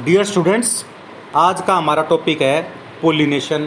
Dear 0.00 0.24
students 0.24 0.84
आज 1.36 1.60
का 1.66 1.74
हमारा 1.74 2.02
टॉपिक 2.08 2.42
है 2.42 2.60
पोलिनेशन 3.00 3.62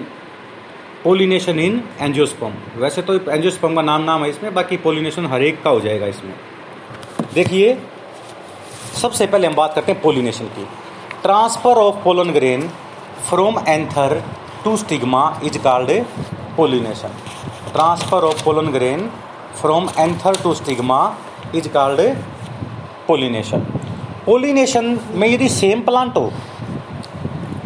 पोलिनेशन 1.04 1.60
इन 1.60 1.82
एंजियोस्पर्म 2.02 2.54
वैसे 2.82 3.02
तो 3.02 3.14
एंजियोस्पर्म 3.14 3.76
का 3.76 3.82
नाम 3.82 4.04
नाम 4.04 4.24
है 4.24 4.30
इसमें, 4.30 4.54
बाकी 4.54 4.78
पोलिनेशन 4.78 5.26
हर 5.26 5.44
एक 5.44 5.62
का 5.64 5.70
हो 5.70 5.80
जाएगा 5.80 6.08
इसमें। 6.08 6.34
देखिए, 7.34 7.78
सबसे 9.02 9.28
पहले 9.28 9.48
हम 9.48 9.56
बात 9.56 9.74
करते 9.76 9.92
हैं 9.92 10.02
पोलिनेशन 10.02 10.46
की। 10.48 10.64
Transfer 11.24 11.78
of 11.78 12.04
pollen 12.04 12.32
grain 12.34 12.68
from 13.30 13.60
anther 13.68 14.22
to 14.64 14.78
stigma 14.78 15.26
is 15.44 15.58
called 15.60 15.92
pollination 16.58 17.18
transfer 17.74 18.30
of 18.30 18.44
pollen 18.46 18.72
grain 18.72 19.08
from 19.62 19.90
anther 20.00 20.42
to 20.44 20.54
stigma 20.54 21.04
is 21.56 21.70
called 21.70 22.10
pollination 23.08 23.72
pollination 24.26 25.00
में 25.12 25.28
यदि 25.28 25.50
सेम 25.50 25.82
प्लांट 25.82 26.16
हो, 26.18 26.32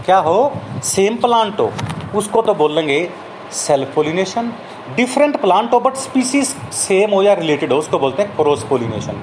क्या 0.06 0.18
हो? 0.18 0.52
सेम 0.84 1.16
प्लांट 1.18 1.60
हो, 1.60 1.72
उसको 2.16 2.42
तो 2.42 2.54
बोलेंगे 2.54 3.10
सेल्फ 3.54 3.94
पोलिनेशन 3.96 4.52
डिफरेंट 4.96 5.40
प्लांट 5.42 5.74
हो 5.74 5.80
बट 5.80 5.96
स्पीसीज 5.98 6.48
सेम 6.74 7.12
हो 7.12 7.22
या 7.24 7.34
रिलेटेड 7.34 7.72
हो, 7.72 7.78
उसको 7.78 8.00
बोलते 8.00 8.24
हैं 8.24 8.36
क्रॉस 8.36 8.64
पोलिनेशन 8.64 9.22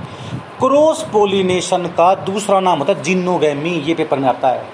क्रॉस 0.60 1.02
पोलिनेशन 1.12 1.86
का 1.96 2.14
दूसरा 2.24 2.58
नाम 2.60 2.78
होता 2.78 2.92
है 2.92 3.02
जिन्नोगैमी 3.02 3.70
ये 3.78 3.94
पेपर 3.94 4.18
में 4.18 4.28
आता 4.28 4.48
है। 4.48 4.64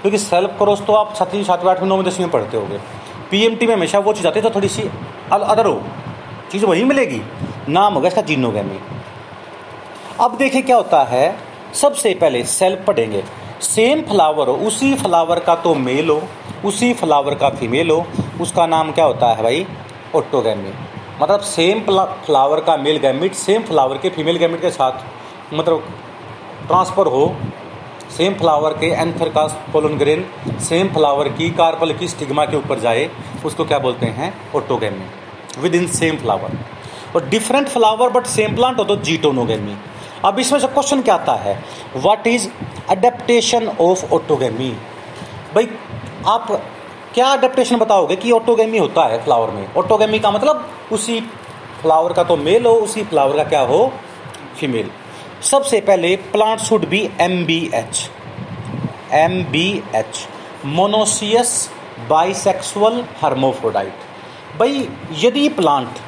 क्योंकि 0.00 0.18
सेल्फ 0.18 0.50
क्रॉस 0.58 0.82
तो 0.86 0.92
आप 0.92 1.14
छठी 1.16 1.42
सातवें, 1.44 1.70
आठवीं, 1.70 1.88
नौवीं, 1.88 2.04
दसवीं 2.04 2.26
में 2.26 2.32
पढ़ते 2.32 2.56
होगे। 2.56 2.78
पीएमटी 3.30 3.66
में 3.66 3.74
हमेशा 3.74 3.98
वो 3.98 4.12
चीज़ 4.12 4.26
आती 4.26 4.40
है 4.40 4.42
तो 4.42 4.54
थोड़ी 4.54 4.68
सी 4.68 4.82
अदर 5.32 5.66
हो। 5.66 5.80
चीज़ 6.52 6.64
वही 6.66 6.84
मिलेगी। 6.84 7.20
नाम 7.68 7.94
होगा 7.94 8.08
इसका 8.08 8.22
जिन्नोगैमी 8.22 8.78
अब 10.20 10.36
देखिए 10.36 10.62
क्या 10.62 10.76
होता 10.76 11.02
है। 11.04 11.49
सबसे 11.74 12.14
पहले 12.14 12.42
सेल्फ 12.44 12.84
पढ़ेंगे। 12.86 13.22
सेम 13.62 14.02
फ्लावर 14.02 14.48
हो, 14.48 14.54
उसी 14.56 14.94
फ्लावर 14.94 15.38
का 15.38 15.54
तो 15.56 15.74
मेल 15.76 16.10
हो, 16.10 16.22
उसी 16.64 16.92
फ्लावर 16.94 17.34
का 17.34 17.48
फीमेल 17.50 17.90
हो, 17.90 18.06
उसका 18.40 18.66
नाम 18.66 18.92
क्या 18.92 19.04
होता 19.04 19.32
है 19.34 19.42
भाई? 19.42 19.66
ओटोगैमी 20.14 20.72
मतलब 21.20 21.40
सेम 21.40 21.80
फ्लावर 21.80 22.60
का 22.60 22.76
मेल 22.76 22.96
गैमिट, 22.96 23.34
सेम 23.34 23.62
फ्लावर 23.62 23.98
के 23.98 24.10
फीमेल 24.10 24.36
गैमिट 24.36 24.60
के 24.60 24.70
साथ 24.70 25.54
मतलब 25.54 25.84
ट्रांसफ़र 26.66 27.06
हो। 27.06 27.34
सेम 28.16 28.34
फ्लावर 28.34 28.72
के 28.72 28.86
एंथर 28.92 29.28
का 29.28 29.46
पोलन 29.72 29.96
ग्रेन 29.98 30.24
सेम 30.60 30.88
फ्लावर 30.88 31.28
की 31.28 31.50
कार्पल 31.50 31.92
की 31.92 32.08
स्टिग्मा 32.08 32.44
के 32.44 32.56
ऊपर 32.56 32.78
जाए, 32.78 33.08
उसको 33.44 33.64
क्या 33.64 33.78
बोलते 33.78 34.06
हैं? 34.08 34.32
Autogamy 34.54 35.62
with 35.62 35.74
in 35.74 35.86
same 35.90 36.16
flower 36.16 36.58
और 37.16 37.28
different 37.28 37.68
flower 37.68 38.10
but 38.10 38.26
same 38.28 38.56
plant 38.56 38.78
हो 38.78 38.84
तो 38.84 38.96
जीटोनोगेमी। 38.98 39.76
अब 40.24 40.38
इसमें 40.38 40.58
से 40.60 40.66
क्वेश्चन 40.66 41.02
क्या 41.02 41.14
आता 41.14 41.34
है? 41.34 41.54
What 41.96 42.26
is 42.26 42.48
adaptation 42.90 43.68
of 43.80 44.12
autogamy 44.14 44.70
भाई, 45.54 45.68
आप 46.26 46.46
क्या 47.14 47.26
अडेप्टेशन 47.28 47.76
बताओगे 47.76 48.16
कि 48.16 48.32
ऑटोगेमी 48.32 48.78
होता 48.78 49.04
है 49.04 49.22
फ्लावर 49.24 49.50
में? 49.50 49.74
ऑटोगेमी 49.74 50.18
का 50.18 50.30
मतलब 50.30 50.68
उसी 50.92 51.20
फ्लावर 51.82 52.12
का 52.12 52.24
तो 52.24 52.36
मेल 52.36 52.66
हो, 52.66 52.72
उसी 52.72 53.02
फ्लावर 53.04 53.36
का 53.36 53.44
क्या 53.44 53.60
हो? 53.62 53.92
फीमेल 54.58 54.90
सबसे 55.42 55.80
पहले 55.80 56.14
plant 56.32 56.60
should 56.60 56.84
be 56.88 57.08
M 57.20 57.44
B 57.46 57.58
H 57.74 58.10
M 59.14 59.42
B 59.52 59.82
H 59.94 60.26
monoecious 60.66 61.70
bisexual 62.08 63.04
hermaphrodite 63.22 64.58
भाई, 64.58 64.88
यदि 65.18 65.48
प्लांट 65.50 65.98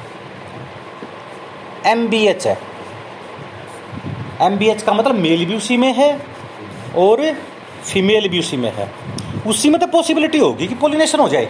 एम 1.87 2.07
बी 2.07 2.25
एच 2.27 2.47
है 2.47 2.57
एम 4.41 4.57
बी 4.57 4.69
एच 4.69 4.81
का 4.81 4.93
मतलब 4.93 5.15
मेल 5.15 5.45
भी 5.45 5.55
उसी 5.55 5.77
में 5.77 5.93
है 5.93 6.11
और 6.97 7.21
फीमेल 7.83 8.27
भी 8.29 8.39
उसी 8.39 8.57
में 8.57 8.71
है। 8.75 8.89
उसी 9.47 9.69
में 9.69 9.79
तो 9.81 9.87
पॉसिबिलिटी 9.89 10.37
होगी 10.39 10.67
कि 10.67 10.75
पोलिनेशन 10.75 11.19
हो 11.19 11.27
जाए। 11.29 11.47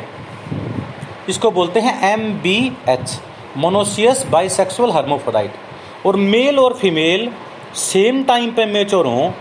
इसको 1.30 1.52
बोलते 1.52 1.80
हैं 1.80 2.12
M 2.12 2.31
B 2.42 2.58
H 2.90 3.19
monoecious 3.57 4.25
bisexual 4.31 4.91
hermaphrodite 4.91 6.06
और 6.06 6.16
मेल 6.18 6.59
और 6.59 6.74
फीमेल 6.74 7.30
सेम 7.75 8.24
टाइम 8.24 8.52
पे 8.52 8.66
मेच्योर 8.66 9.06
हों, 9.07 9.31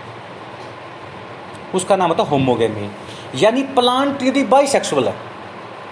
उसका 1.74 1.96
नाम 1.96 2.08
होता 2.08 2.22
है 2.22 2.28
होमोगेमी 2.30 2.90
यानी 3.34 3.62
प्लांट 3.74 4.22
यदि 4.22 4.42
बाइसेक्सुअल 4.44 5.08
है, 5.08 5.14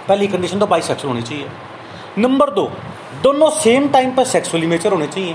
पहली 0.08 0.26
कंडीशन 0.26 0.58
तो 0.58 0.66
बाइसेक्सुअल 0.66 1.12
होनी 1.12 1.22
चाहिए। 1.22 1.46
नंबर 2.18 2.50
दो, 2.50 2.70
दोनों 3.22 3.50
सेम 3.52 3.88
टाइम 3.88 4.14
पर 4.14 4.24
सेक्सुअली 4.26 4.66
मेचर 4.66 4.92
होने 4.92 5.06
चाहिए। 5.06 5.34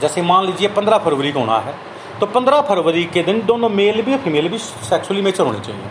जैसे 0.00 0.22
मान 0.22 0.46
लीजिए 0.46 0.68
पंद्रह 0.70 0.98
फरवरी 0.98 1.32
को 1.32 1.38
होना 1.38 1.58
है 1.58 1.74
तो 2.20 2.26
पंद्रह 2.28 2.60
फरवरी 2.62 3.04
के 3.04 3.22
दिन 3.22 3.40
दोनों 3.46 3.68
मेल 3.70 4.02
भी 4.02 4.12
और 4.12 4.18
फीमेल 4.20 4.48
भी 4.48 4.58
सेक्सुअली 4.58 5.22
मेचर 5.22 5.44
होने 5.44 5.60
चाहिए। 5.60 5.88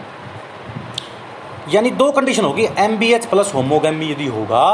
यानी 1.69 1.89
दो 1.91 2.11
कंडीशन 2.11 2.45
होगी 2.45 2.67
M 2.79 2.97
B 2.97 3.11
H 3.13 3.25
plus 3.25 3.53
homogamy 3.55 4.11
यदि 4.11 4.25
होगा 4.27 4.65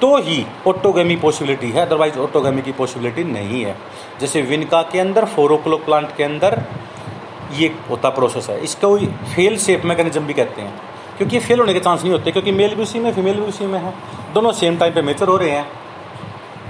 तो 0.00 0.16
ही 0.18 0.44
ऑटोगेमी 0.66 1.16
पॉसिबिलिटी 1.16 1.70
है 1.70 1.86
अदरवाइज़ 1.86 2.18
ऑटोगेमी 2.18 2.62
की 2.62 2.72
पॉसिबिलिटी 2.72 3.24
नहीं 3.24 3.64
है। 3.64 3.76
जैसे 4.20 4.42
विनका 4.42 4.82
के 4.82 4.98
अंदर 5.00 5.24
फोरोक्लो 5.26 5.76
प्लांट 5.76 6.16
के 6.16 6.24
अंदर, 6.24 6.62
ये 7.52 7.74
होता 7.90 8.08
प्रोसेस 8.10 8.48
है। 8.50 8.58
इसको 8.60 8.96
फेल 9.34 9.56
शेप 9.58 9.84
मैकेनिज्म 9.84 10.26
भी 10.26 10.34
कहते 10.34 10.62
हैं, 10.62 10.72
क्योंकि 11.16 11.38
फेल 11.38 11.58
होने 11.58 11.74
के 11.74 11.80
चांस 11.80 12.02
नहीं 12.02 12.12
होते, 12.12 12.30
क्योंकि 12.30 12.52
मेल 12.52 12.74
भी 12.74 12.82
उसी 12.82 12.98
में 12.98 13.12
फीमेल 13.14 13.40
भी 13.40 13.46
उसी 13.46 13.66
में 13.66 13.78
है। 13.78 13.94
दोनों 14.34 14.52
सेम 14.52 14.76
टाइम 14.76 14.94
पे 14.94 15.02
मेचर 15.02 15.28
हो 15.28 15.36
रहे 15.36 15.50
हैं। 15.50 15.66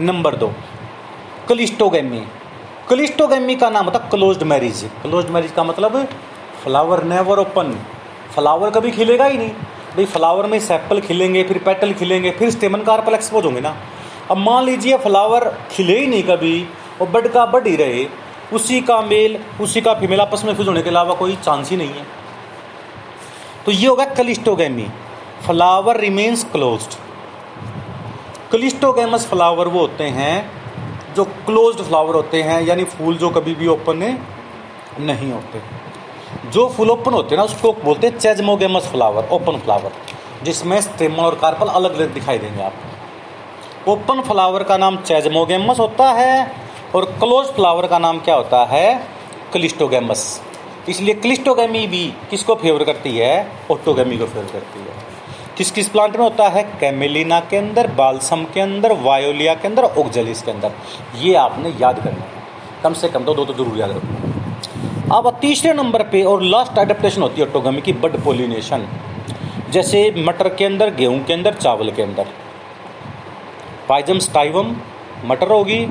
नंबर 0.00 0.36
दो 0.36 0.52
क्लिस्टोगेमी। 1.48 2.20
क्लिस्टोगेमी 2.88 3.54
का 3.56 3.68
नाम 3.70 3.84
होता 3.84 3.98
क्लोज्ड 4.08 4.42
मैरिज 4.42 4.84
क्लोज्ड 5.02 5.30
मैरिज 5.30 5.52
का 5.52 5.64
मतलब 5.64 5.96
फ्लावर 6.62 7.02
नेवर 7.04 7.38
ओपन 7.38 7.72
फ्लावर 8.34 8.70
कभी 8.70 8.90
खिलेगा 8.90 9.24
ही 9.24 9.36
नहीं। 9.38 9.50
भाई 9.96 10.04
फ्लावर 10.04 10.46
में 10.46 10.58
सेपल 10.60 11.00
खिलेंगे, 11.00 11.42
फिर 11.42 11.58
पेटल 11.58 11.92
खिलेंगे, 11.92 12.30
फिर 12.30 12.50
स्टेमन 12.50 12.80
कार्पल 12.80 13.14
एक्सपोज 13.14 13.44
होंगे 13.44 13.60
ना। 13.60 13.74
अब 14.30 14.36
मान 14.36 14.64
लीजिए 14.64 14.96
फ्लावर 14.96 15.48
खिले 15.72 15.98
ही 15.98 16.06
नहीं 16.06 16.22
कभी 16.22 16.66
और 17.00 17.08
बड 17.08 17.28
का 17.28 17.46
बड 17.46 17.66
ही 17.66 17.76
रहे, 17.76 18.06
उसी 18.52 18.80
का 18.80 19.00
मेल 19.02 19.38
उसी 19.60 19.80
का 19.80 19.94
फीमेल 19.94 20.20
आपस 20.20 20.44
में 20.44 20.54
फिज 20.54 20.68
होने 20.68 20.82
के 20.82 20.90
अलावा 20.90 21.14
कोई 21.14 21.36
चांस 21.36 21.70
ही 21.70 21.76
नहीं 21.76 21.88
है। 21.90 22.06
तो 23.66 23.72
ये 23.72 23.86
होगा 23.86 24.04
cleistogamy. 24.14 24.86
Flower 25.46 26.00
remains 26.00 26.44
closed 26.44 26.94
cleistogamous 28.50 29.26
flower 29.26 29.68
वो 29.68 29.80
होते 29.80 30.04
हैं 30.10 30.34
जो 31.16 31.24
क्लोज्ड 31.24 31.80
फ्लावर 31.80 32.14
होते 32.14 32.42
हैं, 32.42 32.60
यानी 32.62 32.84
फूल 32.84 33.16
जो 33.16 33.30
कभी 33.30 33.54
भी 33.54 33.66
ओपन 33.66 34.18
नहीं 35.00 35.32
होते। 35.32 35.60
जो 36.50 36.68
फूल 36.68 36.90
ओपन 36.90 37.12
होते 37.12 37.34
हैं 37.34 37.36
ना, 37.36 37.44
उसको 37.44 37.72
बोलते 37.84 38.06
हैं 38.06 38.18
चेजमोगेमस 38.18 38.86
फ्लावर 38.86 39.28
ओपन 39.32 39.58
फ्लावर 39.58 39.92
जिसमें 40.42 40.80
स्टेमन 40.80 41.16
और 41.16 41.34
कार्पल 41.34 41.66
अलग 41.68 41.96
अलग 41.96 42.12
दिखाई 42.14 42.38
देंगे 42.38 42.62
आपको 42.62 43.92
ओपन 43.92 44.20
फ्लावर 44.20 44.62
का 44.62 44.76
नाम 44.76 44.96
चेजमोगेमस 44.96 45.78
होता 45.78 46.10
है 46.12 46.52
और 46.94 47.04
क्लोज 47.20 47.46
फ्लावर 47.46 47.86
का 47.86 47.98
नाम 47.98 48.18
क्या 48.18 48.34
होता 48.34 48.64
है? 48.64 48.94
क्लिस्टोगेमस 49.52 50.42
इसलिए 50.88 51.14
क्लिस्टोगेमी 51.14 51.86
भी 51.86 52.06
किसको 52.30 52.54
फेवर 52.54 52.84
करती 52.84 53.16
है? 53.18 53.50
ओटोगेमी 53.70 54.18
को 54.18 54.26
फेवर 54.26 54.46
करती 54.52 54.80
है। 54.80 54.96
किस 55.56 55.70
किस 55.70 55.88
प्लांट 55.88 56.16
में 56.16 56.22
होता 56.24 56.48
है? 56.48 56.62
कैमेलिना 56.80 57.38
के 57.40 57.56
अंदर, 57.56 57.86
बालसम 57.88 58.42
के 58.54 58.60
अंदर, 58.60 58.92
वायोलिया 59.02 59.54
के 59.54 59.68
अंदर, 59.68 59.84
ओगजलिस 59.84 60.42
के 60.42 60.50
अंदर। 60.50 60.72
ये 61.18 61.34
आपने 61.34 61.74
याद 61.80 61.98
करना 61.98 62.24
है। 62.24 62.42
कम 62.82 62.92
से 62.92 63.08
कम 63.08 63.24
तो 63.24 63.34
दो 63.34 63.44
तो 63.44 63.54
ज़रूर 63.54 63.78
याद 63.78 63.90
रखो। 63.90 65.16
अब 65.16 65.38
तीसरे 65.40 65.72
नंबर 65.72 66.02
पे 66.02 66.22
और 66.22 66.42
लास्ट 66.42 66.78
एडेप्टेशन 66.78 67.22
होती 67.22 67.40
है 67.40 67.46
ऑटोगमी 67.48 67.80
की 67.80 67.92
बड 67.94 68.16
पोलिनेशन 68.24 68.86
जैसे 69.70 70.14
मटर 70.18 70.48
के 70.48 70.64
अंदर, 70.64 70.94
गेहूँ 70.94 71.22
के 71.24 71.32
अंदर, 71.32 71.54
चावल 71.54 71.90
के 71.90 72.02
अंदर। 72.02 72.26
पाइजम 73.88 74.18
स्टाइवम, 74.18 74.74
मटर 75.24 75.50
होगी 75.50 75.84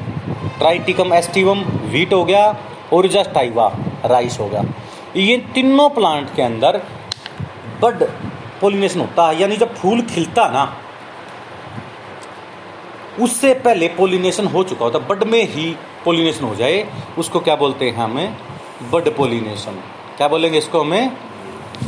ट्राइटिकम 0.58 1.14
एस्टिवम 1.14 1.64
वीट 1.92 2.14
हो 2.14 2.24
गया। 2.26 2.56
ओरिजा 2.94 3.24
स्टाइवा 3.24 3.72
राइस 4.06 4.40
हो 4.40 4.48
गया। 4.48 4.64
ये 5.16 5.38
तीनों 5.54 5.90
प्लांट 5.90 6.36
के 6.36 6.42
अंदर 6.42 6.82
बड 7.82 8.04
पोलिनेशन 8.64 9.00
होता 9.00 9.28
है 9.28 9.42
यानी 9.42 9.56
जब 9.58 9.76
फूल 9.76 10.02
खिलता 10.02 10.48
ना, 10.48 10.64
उससे 13.22 13.54
पहले 13.54 13.88
पोलिनेशन 13.88 14.48
हो 14.48 14.64
चुका 14.64 14.86
होता, 14.86 15.00
बड 15.00 15.24
में 15.24 15.44
ही 15.44 15.76
पोलिनेशन 16.06 16.46
हो 16.46 16.56
जाए, 16.56 16.86
उसको 17.18 17.40
क्या 17.40 17.56
बोलते 17.56 17.90
हैं 17.90 17.98
हमें? 17.98 18.38
Bud 18.92 19.10
pollination. 19.16 19.80
क्या 20.18 20.28
बोलेंगे 20.28 20.58
इसको 20.58 20.80
हमें? 20.80 21.12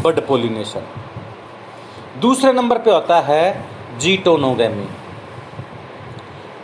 बड 0.02 0.20
पोलिनेशन। 0.28 0.88
दूसरे 2.22 2.52
नंबर 2.54 2.78
पे 2.78 2.92
होता 2.92 3.20
है 3.20 3.44
geitonogamy. 4.00 4.88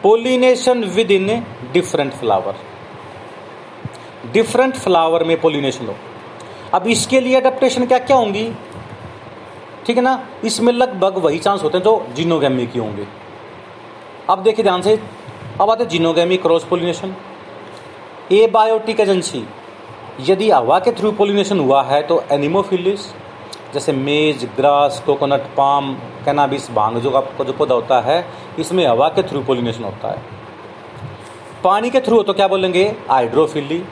Pollination 0.04 0.84
within 1.12 1.28
different 1.74 2.14
flower. 2.14 2.56
Different 4.32 4.76
flower 4.76 5.24
में 5.24 5.40
पोलिनेशन 5.42 5.88
हो 5.88 5.96
अब 6.74 6.88
इसके 6.88 7.20
लिए 7.20 7.36
अडेप्टेशन 7.36 7.86
क्या 7.86 8.00
क्या 8.00 8.18
होंगी? 8.18 8.52
ठीक 9.86 9.98
है 9.98 10.04
ना? 10.04 10.20
इसमें 10.44 10.72
लगभग 10.74 11.18
वही 11.18 11.40
चांस 11.40 11.64
होते 11.64 11.78
हैं 11.78 11.84
जो 11.84 12.06
जीनोगेमी 12.16 12.66
के 12.68 12.80
होंगे। 12.80 13.08
अब 14.30 14.44
देखिए 14.44 14.64
ध्यान 14.64 14.82
से, 14.82 15.00
अब 15.62 15.70
आते 15.70 15.86
xenogamy 15.86 16.38
cross 16.38 16.64
pollination 16.66 17.16
abiotic 18.48 19.00
agency 19.00 19.44
यदि 20.22 20.50
हवा 20.52 20.78
के 20.80 20.92
थ्रू 20.92 21.12
पोलिनेशन 21.12 21.60
हुआ 21.60 21.82
है 21.84 22.02
तो 22.04 22.24
एनिमोफिलिस 22.32 23.08
जैसे 23.74 23.92
maize 23.94 24.44
grass 24.58 25.02
coconut 25.06 25.42
palm 25.58 25.94
cannabis 26.26 26.70
भाँग 26.72 26.98
जो 27.00 27.12
आपका 27.12 27.44
जो 27.44 27.54
पौधा 27.54 27.76
होता 27.76 28.00
है, 28.02 28.26
इसमें 28.60 28.86
हवा 28.88 29.08
के 29.10 29.24
थ्रू 29.24 29.42
पोलिनेशन 29.44 29.84
होता 29.84 30.10
है। 30.10 30.40
पानी 31.64 31.90
के 31.90 32.00
थ्रू 32.02 32.22
तो 32.24 32.34
क्या 32.34 32.48
बोलेंगे? 32.48 32.84
हाइड्रोफिली 33.10 33.84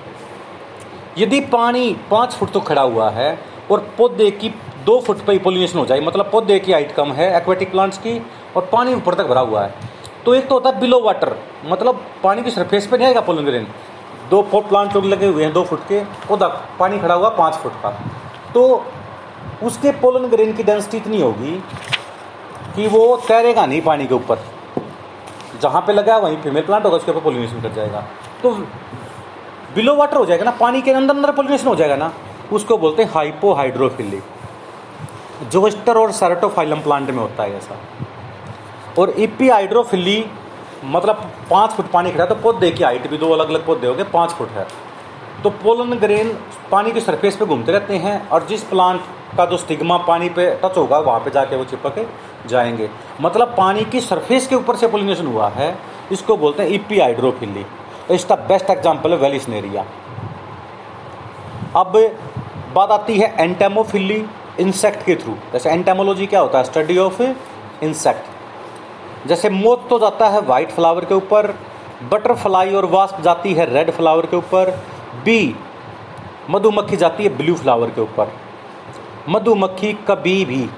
यदि 1.18 1.40
पानी 1.48 1.96
पाँच 2.12 2.34
फुट 2.34 2.52
तो 2.52 2.60
खड़ा 2.62 2.82
हुआ 2.82 3.10
है, 3.12 3.38
और 3.72 3.88
पौधे 3.98 4.30
की 4.34 4.50
दो 4.90 5.00
फुट 5.02 5.20
पर 5.20 5.34
ही 5.34 5.40
पोलिनेशन 5.40 5.80
हो 5.80 5.86
जाए 5.86 6.00
मतलब 6.02 6.30
पौधे 6.32 6.60
की 6.60 6.72
हाइट 6.72 6.92
कम 6.92 7.12
है 7.14 7.36
एक्वेटिक 7.38 7.72
प्लांट्स 7.72 7.98
की, 7.98 8.22
और 8.56 8.70
पानी 8.72 8.94
ऊपर 8.94 9.14
तक 9.16 9.26
भरा 9.26 9.42
हुआ 9.42 9.64
है। 9.64 9.74
तो 10.26 10.34
एक 10.36 10.48
तो 10.48 10.56
होता 10.56 10.70
है 10.70 10.80
बिलो 10.80 11.00
वाटर 11.02 11.36
मतलब 11.66 12.02
पानी 12.24 12.42
की 12.44 12.52
सरफेस 12.52 12.88
पे 12.88 12.98
नहीं 12.98 13.08
आएगा 13.08 13.22
पोलन 13.22 13.46
ग्रेन 13.46 13.68
दो 14.30 14.42
पोट 14.44 14.68
प्लांट 14.70 14.96
लोग 14.96 15.06
लगे 15.06 15.26
हुए 15.28 15.44
हैं 15.44 15.52
दो 15.54 15.64
फुट 15.64 15.80
के, 15.88 16.00
पौधा, 16.28 16.48
पानी 16.80 17.00
खड़ा 17.00 17.16
हुआ 17.16 17.30
पाँच 17.36 17.54
फुट 17.56 17.74
का। 17.84 17.90
तो 18.54 18.86
उसके 19.64 19.92
पोलन 20.02 20.28
ग्रेन 20.30 20.54
की 20.56 20.64
डेंसिटी 20.64 20.98
इतनी 20.98 21.22
होगी 21.22 21.56
कि 22.76 22.88
वो 22.88 23.02
तैरेगा 23.28 23.66
नहीं 23.66 23.82
पानी 23.82 24.08
के 24.08 24.14
ऊपर। 24.16 24.44
जहाँ 25.62 25.82
पे 25.82 25.94
लगा 25.94 26.18
वहीं 26.18 26.38
फीमेल 26.42 26.64
प्लांट 26.64 26.86
होगा, 26.86 26.98
उसके 26.98 27.12
ऊपर 27.12 27.22
पोलिनेशन 27.22 27.62
कर 27.62 27.74
जाएगा। 27.74 28.06
तो 28.44 28.52
बिलो 29.76 29.96
वाटर 29.96 30.18
हो 30.18 30.26
जाएगा 30.26 30.46
ना, 30.46 30.52
पानी 30.60 30.82
के 30.82 30.92
अंदर 30.92 31.16
अंदर 31.16 31.32
पोलिनेशन 31.34 31.68
हो 31.68 31.76
जाएगा 31.76 31.96
ना, 31.98 32.12
उसको 32.52 32.78
बोलते 32.78 33.04
हैं 33.04 33.12
हाइपोहाइड्रोफिली 33.12 34.22
जोस्टर 35.44 35.98
और 35.98 36.12
सेरेटोफाइलम 36.12 36.82
प्लांट 36.82 37.10
में 37.10 37.18
होता 37.18 37.44
है 37.44 37.58
ऐसा। 37.58 37.76
और 38.98 39.10
इपी 39.10 39.50
हाइड्रोफिली 39.50 40.24
मतलब 40.86 41.32
पाँच 41.50 41.72
फुट 41.72 41.92
पानी 41.92 42.12
खड़ा 42.12 42.26
तो 42.26 42.36
पौधे 42.36 42.72
की 42.72 42.84
हाइट 42.84 43.10
भी 43.10 43.18
दो 43.18 43.30
अलग 43.30 43.50
अलग 43.50 43.66
पौधे 43.66 43.88
हो 43.88 43.94
गए 43.94 44.04
पाँच 44.14 44.32
फुट 44.32 44.50
है। 44.50 44.66
तो 45.44 45.50
पोलन 45.50 45.98
ग्रेन 46.00 46.38
पानी 46.72 46.92
की 46.92 47.02
सरफेस 47.02 47.36
पे 47.36 47.46
घूमते 47.46 47.72
रहते 47.72 47.98
हैं, 47.98 48.28
और 48.30 48.46
जिस 48.48 48.64
प्लांट 48.64 49.02
का 49.38 49.46
जो 49.46 49.58
स्टिग्मा 49.58 49.98
पानी 49.98 50.30
पे 50.30 50.50
टच 50.64 50.78
होगा, 50.78 51.00
वहाँ 51.00 51.20
पे 51.20 51.32
जाके 51.32 51.56
वो 51.56 51.66
चिपक 51.66 52.06
जाएँगे। 52.48 52.90
मतलब 53.22 53.54
पानी 53.58 53.86
की 53.86 54.00
सरफेस 54.02 54.48
के 54.48 54.56
ऊपर 54.56 54.76
से 54.76 54.88
पोलिनेशन 54.88 55.28
हुआ 55.28 55.50
है, 55.50 55.78
इसको 56.12 56.38
बोलते 56.38 56.64
हैं 56.64 56.70
इपी 56.72 57.00
हाइड्रोफिली। 57.00 57.66
इसका 58.12 58.36
बेस्ट 58.48 58.70
एग्ज़ाम्पल 58.70 59.12
है 59.12 59.18
वेलिसनेरिया 59.20 59.86
अब 61.76 61.98
बात 62.76 62.92
आती 62.92 63.18
है 63.20 63.34
एंटेमोफिली 63.40 64.26
इंसेक्ट 64.60 65.06
के 65.06 65.16
थ्रू 65.16 65.34
जैसे 65.54 65.70
एंटेमोलॉजी 65.70 66.26
क्या 66.26 66.40
होता 66.40 66.58
है? 66.58 66.64
स्टडी 66.64 66.98
ऑफ़ 66.98 67.22
इंसेक्ट 67.84 69.28
जैसे 69.28 69.50
मोत 69.50 69.88
तो 69.90 70.00
जाता 70.00 70.28
है 70.30 70.42
वाइट 70.42 70.72
फ्लावर 70.72 71.06
के 71.06 71.14
ऊपर 71.14 71.54
बटरफ्लाई 72.12 72.74
और 72.74 72.86
वास्प 72.86 73.22
जाती 73.22 73.54
है 73.54 73.66
रेड 73.74 73.92
फ्लावर 73.92 74.26
के 74.26 74.36
ऊपर 74.38 74.72
बी 75.26 75.56
मधुमक्खी 76.50 76.98
जाती 76.98 77.24
है 77.24 77.30
ब्लू 77.38 77.56
फ्लावर 77.56 77.90
के 77.90 78.02
ऊपर। 78.02 78.32
मधुमक्खी 79.30 79.92
कभी 80.08 80.44
भी 80.46 80.70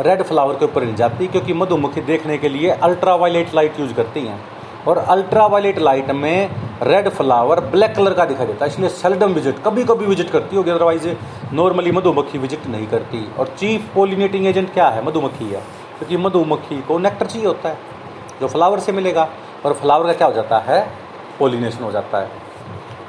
रेड 0.00 0.22
फ्लावर 0.22 0.54
के 0.54 0.64
ऊपर 0.64 0.82
नहीं 0.82 0.94
जाती, 0.94 1.26
क्योंकि 1.26 1.52
मधुमक्खी 1.52 2.00
देखने 2.02 2.38
के 2.38 2.48
लिए 2.48 2.70
अल्ट्रा 2.70 3.14
वायलेट 3.14 3.54
लाइट 3.54 3.80
यूज़ 3.80 3.92
करती 3.94 4.20
हैं। 4.20 4.40
और 4.88 4.98
अल्ट्रा 4.98 5.46
वायलेट 5.46 5.78
लाइट 5.78 6.10
में 6.12 6.50
रेड 6.82 7.08
फ्लावर 7.08 7.60
ब्लैक 7.62 7.94
कलर 7.96 8.14
का 8.14 8.24
दिखाई 8.24 8.46
देता 8.46 8.64
है। 8.64 8.70
इसलिए 8.70 8.88
सेल्डम 8.90 9.32
विज़िट 9.32 9.58
कभी 9.64 9.84
कभी 9.84 10.06
विज़िट 10.06 10.30
करती 10.30 10.56
होगी 10.56 10.70
अदरवाइज़ 10.70 11.08
नॉर्मली 11.52 11.90
मधुमक्खी 11.92 12.38
विज़िट 12.38 12.66
नहीं 12.66 12.86
करती। 12.86 13.24
और 13.38 13.54
चीफ 13.58 13.88
पोलिनेटिंग 13.94 14.46
एजेंट 14.46 14.72
क्या 14.72 14.88
है? 14.88 15.04
मधुमक्खी 15.06 15.44
है। 15.44 15.62
क्योंकि 15.98 16.16
तो 16.16 16.22
मधुमक्खी 16.22 16.80
को 16.82 16.98
नेक्टर 16.98 17.26
चाहिए 17.26 17.46
होता 17.46 17.68
है, 17.68 17.78
जो 18.40 18.48
फ्लावर 18.48 18.78
से 18.78 18.92
मिलेगा। 18.92 19.28
और 19.64 19.72
फ्लावर 19.72 20.06
का 20.06 20.12
क्या 20.12 20.26
हो 20.26 20.32
जाता 20.32 20.58
है? 20.58 20.80
पोलिनेशन 21.38 21.84
हो 21.84 21.90
जाता 21.92 22.20
है। 22.20 22.30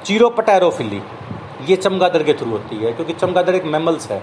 चीरो 0.06 0.30
पटैरोफिली 0.32 1.02
ये 1.68 1.76
चमगादड़ 1.76 2.24
के 2.24 2.34
थ्रू 2.34 2.50
होती 2.52 2.76
है, 2.76 2.92
क्योंकि 2.94 3.14
चमगादड़ 3.14 3.56
एक 3.56 3.66
मेमल्स 3.68 4.10
है। 4.12 4.22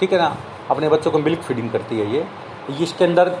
ठीक 0.00 0.12
है 0.12 0.18
ना? 0.18 0.36
अपने 0.70 0.88
बच्चों 0.88 1.10
को 1.10 1.18
मिल्क 1.18 1.40
फीडिंग 1.40 1.70
करती 1.70 1.98
है 1.98 2.10
ये 2.14 2.26
इसके 2.80 3.04
अंदर 3.04 3.32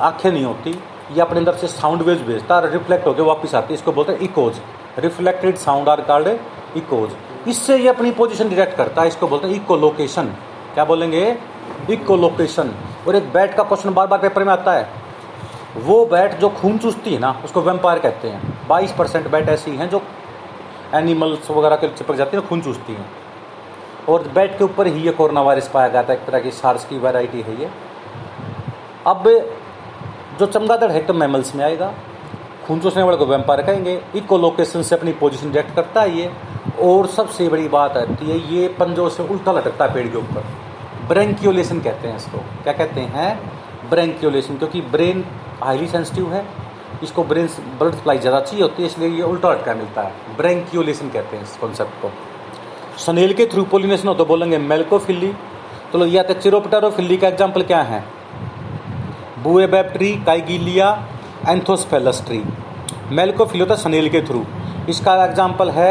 आँखें 0.00 0.30
नहीं 0.30 0.44
होती 0.44 0.78
ये 1.12 1.20
अपने 1.20 1.38
अंदर 1.38 1.54
से 1.54 1.66
साउंड 1.68 2.02
वेव 2.02 2.22
भेजता 2.26 2.56
है 2.56 2.70
रिफ्लेक्ट 2.72 3.06
होकर 3.06 3.22
वापस 3.22 3.54
आती 3.54 3.72
है। 3.72 3.74
इसको 3.74 3.92
बोलते 3.92 4.12
हैं 4.12 4.20
echoes 4.20 4.60
reflected 4.98 5.56
sound 5.56 5.88
are 5.88 6.00
called 6.02 6.28
echoes 6.76 7.10
इससे 7.48 7.76
ये 7.76 7.88
अपनी 7.88 8.10
पोजिशन 8.12 8.48
डिटेक्ट 8.48 8.76
करता 8.76 9.02
है। 9.02 9.08
इसको 9.08 9.28
बोलते 9.28 9.48
हैं 9.48 9.54
इको 9.54 9.76
लोकेशन 9.76 10.34
क्या 10.74 10.84
बोलेंगे? 10.84 11.36
इको 11.90 12.16
लोकेशन 12.16 12.74
और 13.08 13.16
एक 13.16 13.32
बैट 13.32 13.54
का 13.54 13.62
क्वेश्चन 13.62 13.94
बार 13.94 14.06
बार 14.06 14.18
पेपर 14.18 14.44
में 14.44 14.52
आता 14.52 14.72
है। 14.72 14.88
वो 15.78 16.04
बैट 16.06 16.34
जो 16.40 16.48
खून 16.50 16.78
चूसती 16.78 17.12
है 17.14 17.18
ना, 17.18 17.30
उसको 17.44 17.60
वेम्पायर 17.60 17.98
कहते 17.98 18.28
हैं। 18.28 18.66
बाईस 18.68 18.92
परसेंट 18.92 19.28
बैट 19.30 19.48
ऐसी 19.48 19.70
हैं 19.76 19.88
जो 19.90 20.02
एनिमल्स 20.94 21.50
वगैरह 21.50 21.76
के 21.76 21.88
चिपक 21.88 22.14
जाती 22.14 22.36
हैं, 22.36 22.46
खून 22.48 22.60
चूसती 22.60 22.92
हैं। 22.92 23.06
और 24.08 24.28
बैट 24.34 24.56
के 24.58 24.64
ऊपर 24.64 24.86
ही 24.86 25.02
ये 25.02 25.10
कोरोना 25.12 25.42
वायरस 25.42 25.68
पाया 25.68 25.88
जाता 25.88 26.12
है। 26.12 26.18
एक 26.18 26.26
तरह 26.26 26.40
की 26.40 26.50
सार्स 26.52 26.84
की 26.84 26.98
वैरायटी 26.98 27.40
है 27.40 27.60
ये। 27.60 27.70
अब 29.06 29.28
जो 30.38 30.46
चमगादड़ 30.48 30.90
है 30.92 31.04
तो 31.06 31.14
मैमल्स 31.14 31.54
में 31.54 31.64
आएगा। 31.64 31.92
खून 32.66 32.80
चूसने 32.80 33.02
वाले 33.02 33.16
को 33.16 33.26
वेम्पायर 33.26 33.62
कहेंगे। 33.62 34.00
इको 34.16 34.38
लोकेशन 34.38 34.82
से 34.82 34.94
अपनी 34.94 35.12
पोजिशन 35.14 35.50
डिटेक्ट 35.50 35.74
करता 35.76 36.02
है 36.02 36.18
ये। 36.18 36.30
और 36.82 37.06
सबसे 37.08 37.48
बड़ी 37.48 37.68
बात 37.68 37.96
आती 37.96 38.30
है, 38.30 38.38
ये 38.54 38.68
पंजों 38.78 39.08
से 39.08 39.22
उल्टा 39.24 39.52
लटकता 39.52 39.84
है 39.84 39.94
पेड़ 39.94 40.06
के 40.08 40.18
ऊपर। 40.18 40.44
ब्रेंक्योलेशन 41.08 41.80
कहते 41.80 42.08
हैं 42.08 42.16
इसको। 42.16 42.38
क्या 42.62 42.72
कहते 42.72 43.00
हैं? 43.00 43.38
ब्रेंक्योलेशन 43.90 44.56
क्योंकि 44.56 44.80
ब्रेन 44.82 45.24
हाईली 45.62 45.86
सेंसिटिव 45.88 46.32
है। 46.32 46.44
इसको 47.02 47.24
ब्रेन 47.24 47.48
ब्लड 47.78 47.94
सप्लाई 47.94 48.18
ज़्यादा 48.18 48.40
चाहिए 48.40 48.62
होती 48.62 48.82
है, 48.82 48.88
इसलिए 48.88 49.08
ये 49.08 49.22
उल्टा 49.22 49.52
लटका 49.52 49.74
मिलता 49.74 50.02
है। 50.02 50.36
ब्रेंक्योलेशन 50.36 51.08
कहते 51.08 51.36
हैं 51.36 51.44
इस 51.44 51.56
कॉन्सेप्ट 51.56 52.02
को। 52.02 52.10
सनेल 52.98 53.32
के 53.34 53.46
थ्रू 53.46 53.64
पोलिनेशन 53.66 54.08
हो 54.08 54.14
तो 54.14 54.24
बोलेंगे 54.24 54.58
मेल्कोफिली 54.58 55.32
तो 55.92 55.98
लो, 55.98 56.06
या 56.06 56.22
तो 56.22 56.34
चिरोपटारोफिली 56.34 57.16
का 57.16 57.28
एग्ज़ाम्पल 57.28 57.62
क्या 57.62 57.82
है? 57.82 58.04
बुएबैप 59.46 59.90
ट्री 59.92 60.10
काइगिलिया 60.26 60.86
एंथोसफेलस 61.48 62.22
ट्री 62.26 62.42
मेल्कोफिल 63.12 63.60
होता 63.60 63.74
है 63.74 63.80
सनेल 63.80 64.08
के 64.10 64.20
थ्रू। 64.22 64.44
इसका 64.88 65.12
एग्ज़ाम्पल 65.24 65.68
है 65.70 65.90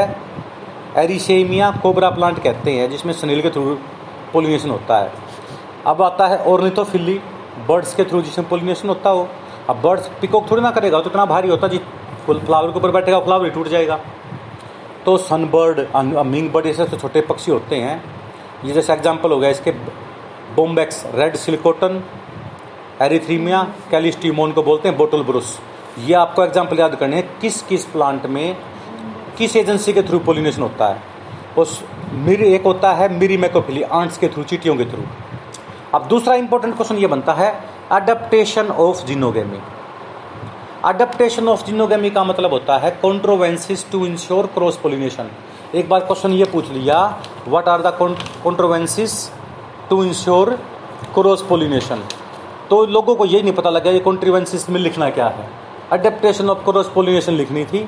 एरिशेमिया 0.98 1.70
कोबरा 1.84 2.10
प्लांट 2.10 2.42
कहते 2.44 2.72
हैं, 2.72 2.90
जिसमें 2.90 3.14
सनेल 3.14 3.42
के 3.42 3.50
थ्रू 3.50 3.78
पोलिनेशन 4.34 4.70
होता 4.70 4.98
है। 4.98 5.12
अब 5.88 6.02
आता 6.02 6.28
है 6.28 6.44
ओर्निथोफिली 6.46 7.20
बर्ड्स 7.68 7.96
के 7.96 8.04
थ्रू 8.04 8.22
जिसमें 8.22 8.48
पोलिनेशन 8.50 8.90
होता 8.90 9.10
हो। 9.10 9.28
अब 9.70 9.82
बर्ड्स 9.82 10.10
पिकॉक 10.22 10.52
थोड़ी 10.52 10.62
ना 10.62 10.72
करेगा 10.72 11.00
तो 11.00 11.10
इतना 11.10 11.26
भारी 11.26 11.50
होता 11.50 11.68
जी 11.68 11.78
फ्लावर 12.28 12.72
के 12.72 12.80
ऊपर 12.80 12.92
बैठेगा 12.92 13.20
फ्लावर 13.22 13.46
ही 13.46 13.52
टूट 13.52 13.68
जाएगा। 13.68 14.00
तो 15.06 15.18
सनबर्ड 15.20 15.86
मिंग 16.26 16.52
बर्ड 16.52 16.66
ऐसे 16.68 16.86
तो 16.86 16.98
छोटे 16.98 17.22
पक्षी 17.24 17.52
होते 17.52 17.76
हैं। 17.78 18.04
ये 18.66 18.74
जैसे 18.74 18.94
एग्ज़ाम्पल 18.94 19.32
हो 19.32 19.40
गया, 19.40 19.50
इसके 19.50 19.72
बोम्बेक्स 20.56 21.04
रेड 21.16 21.36
सिलिकोटन 21.38 22.04
एरिथ्रीमिया 23.02 23.62
कैलिस्टीमोन 23.92 24.52
को 24.52 24.64
बोलते 24.64 24.90
हैं 24.90 24.98
बोटल 24.98 25.24
ब्रुस। 25.24 25.58
ये 26.00 26.14
आपको 26.16 26.44
एग्ज़ाम्पल 26.44 26.80
याद 26.80 26.96
करने 26.96 27.16
हैं, 27.16 27.40
किस 27.42 27.62
किस 27.64 27.86
प्लांट 27.86 28.26
में, 28.26 28.56
किस 29.38 29.56
एजेंसी 29.56 29.94
के 29.94 30.02
थ्रू 30.04 30.20
पोलिनेशन 30.22 30.62
होता 30.62 30.88
है। 30.88 31.02
उस 31.58 31.82
मिरी 32.16 32.54
एक 32.54 32.64
होता 32.66 32.94
है 32.94 33.08
मिरी 33.14 33.38
मैकोफिली 33.38 33.82
आंट्स 33.94 34.18
के 34.18 34.28
थ्रू 34.28 34.44
चीटियों 34.44 34.76
के 34.78 34.86
थ्रू 34.86 35.04
अब 35.94 36.08
दूसरा 36.08 36.36
इंपॉर्टेंट 36.36 36.76
क्वेश्चन 36.76 36.98
ये 36.98 37.08
बनता 37.08 37.34
है 37.34 37.54
adaptation 37.92 38.68
of 38.80 39.06
xenogamy 39.08 39.60
adaptation 40.86 41.48
of 41.48 41.66
xenogamy 41.66 42.10
का 42.10 42.24
मतलब 42.24 42.52
होता 42.52 42.78
है 42.78 42.92
contrivances 43.02 43.90
to 43.92 44.06
ensure 44.06 44.46
cross 44.54 44.78
pollination 44.78 45.30
एक 45.76 45.90
बार 45.90 46.00
क्वेश्चन 46.02 46.34
ये 46.34 46.46
पूछ 46.46 46.72
लिया 46.72 47.00
what 47.48 47.68
are 47.68 47.82
the 47.82 47.96
contrivances 48.44 49.14
to 49.90 50.04
ensure 50.04 50.52
cross 51.16 51.42
pollination 51.50 52.04
तो 52.70 52.86
लोगों 52.86 53.16
को 53.16 53.26
यही 53.26 53.42
नहीं 53.42 53.54
पता 53.54 53.70
लगा 53.70 53.92
ये 53.92 54.00
कॉन्ट्रीवेंसिस 54.00 54.70
में 54.70 54.80
लिखना 54.80 55.10
क्या 55.10 55.28
है। 55.28 55.48
अडेप्टेशन 55.92 56.50
ऑफ़ 56.50 56.64
क्रॉस 56.66 56.90
पोलिनेशन 56.90 57.34
लिखनी 57.34 57.66
थी। 57.66 57.88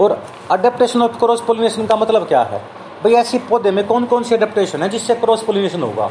और 0.00 0.22
अडेप्टेशन 0.50 1.02
ऑफ़ 1.02 1.18
क्रॉस 1.18 1.40
पोलिनेशन 1.40 1.86
का 1.86 1.96
मतलब 1.96 2.26
क्या 2.26 2.42
है? 2.42 2.58
भाई 3.04 3.12
ऐसे 3.12 3.38
पौधे 3.50 3.70
में 3.70 3.86
कौन 3.86 4.04
कौन 4.04 4.22
सी 4.22 4.34
अडेप्टेशन 4.34 4.82
है 4.82 4.88
जिससे 4.88 5.14
क्रॉस 5.14 5.42
पोलिनेशन 5.42 5.82
होगा? 5.82 6.06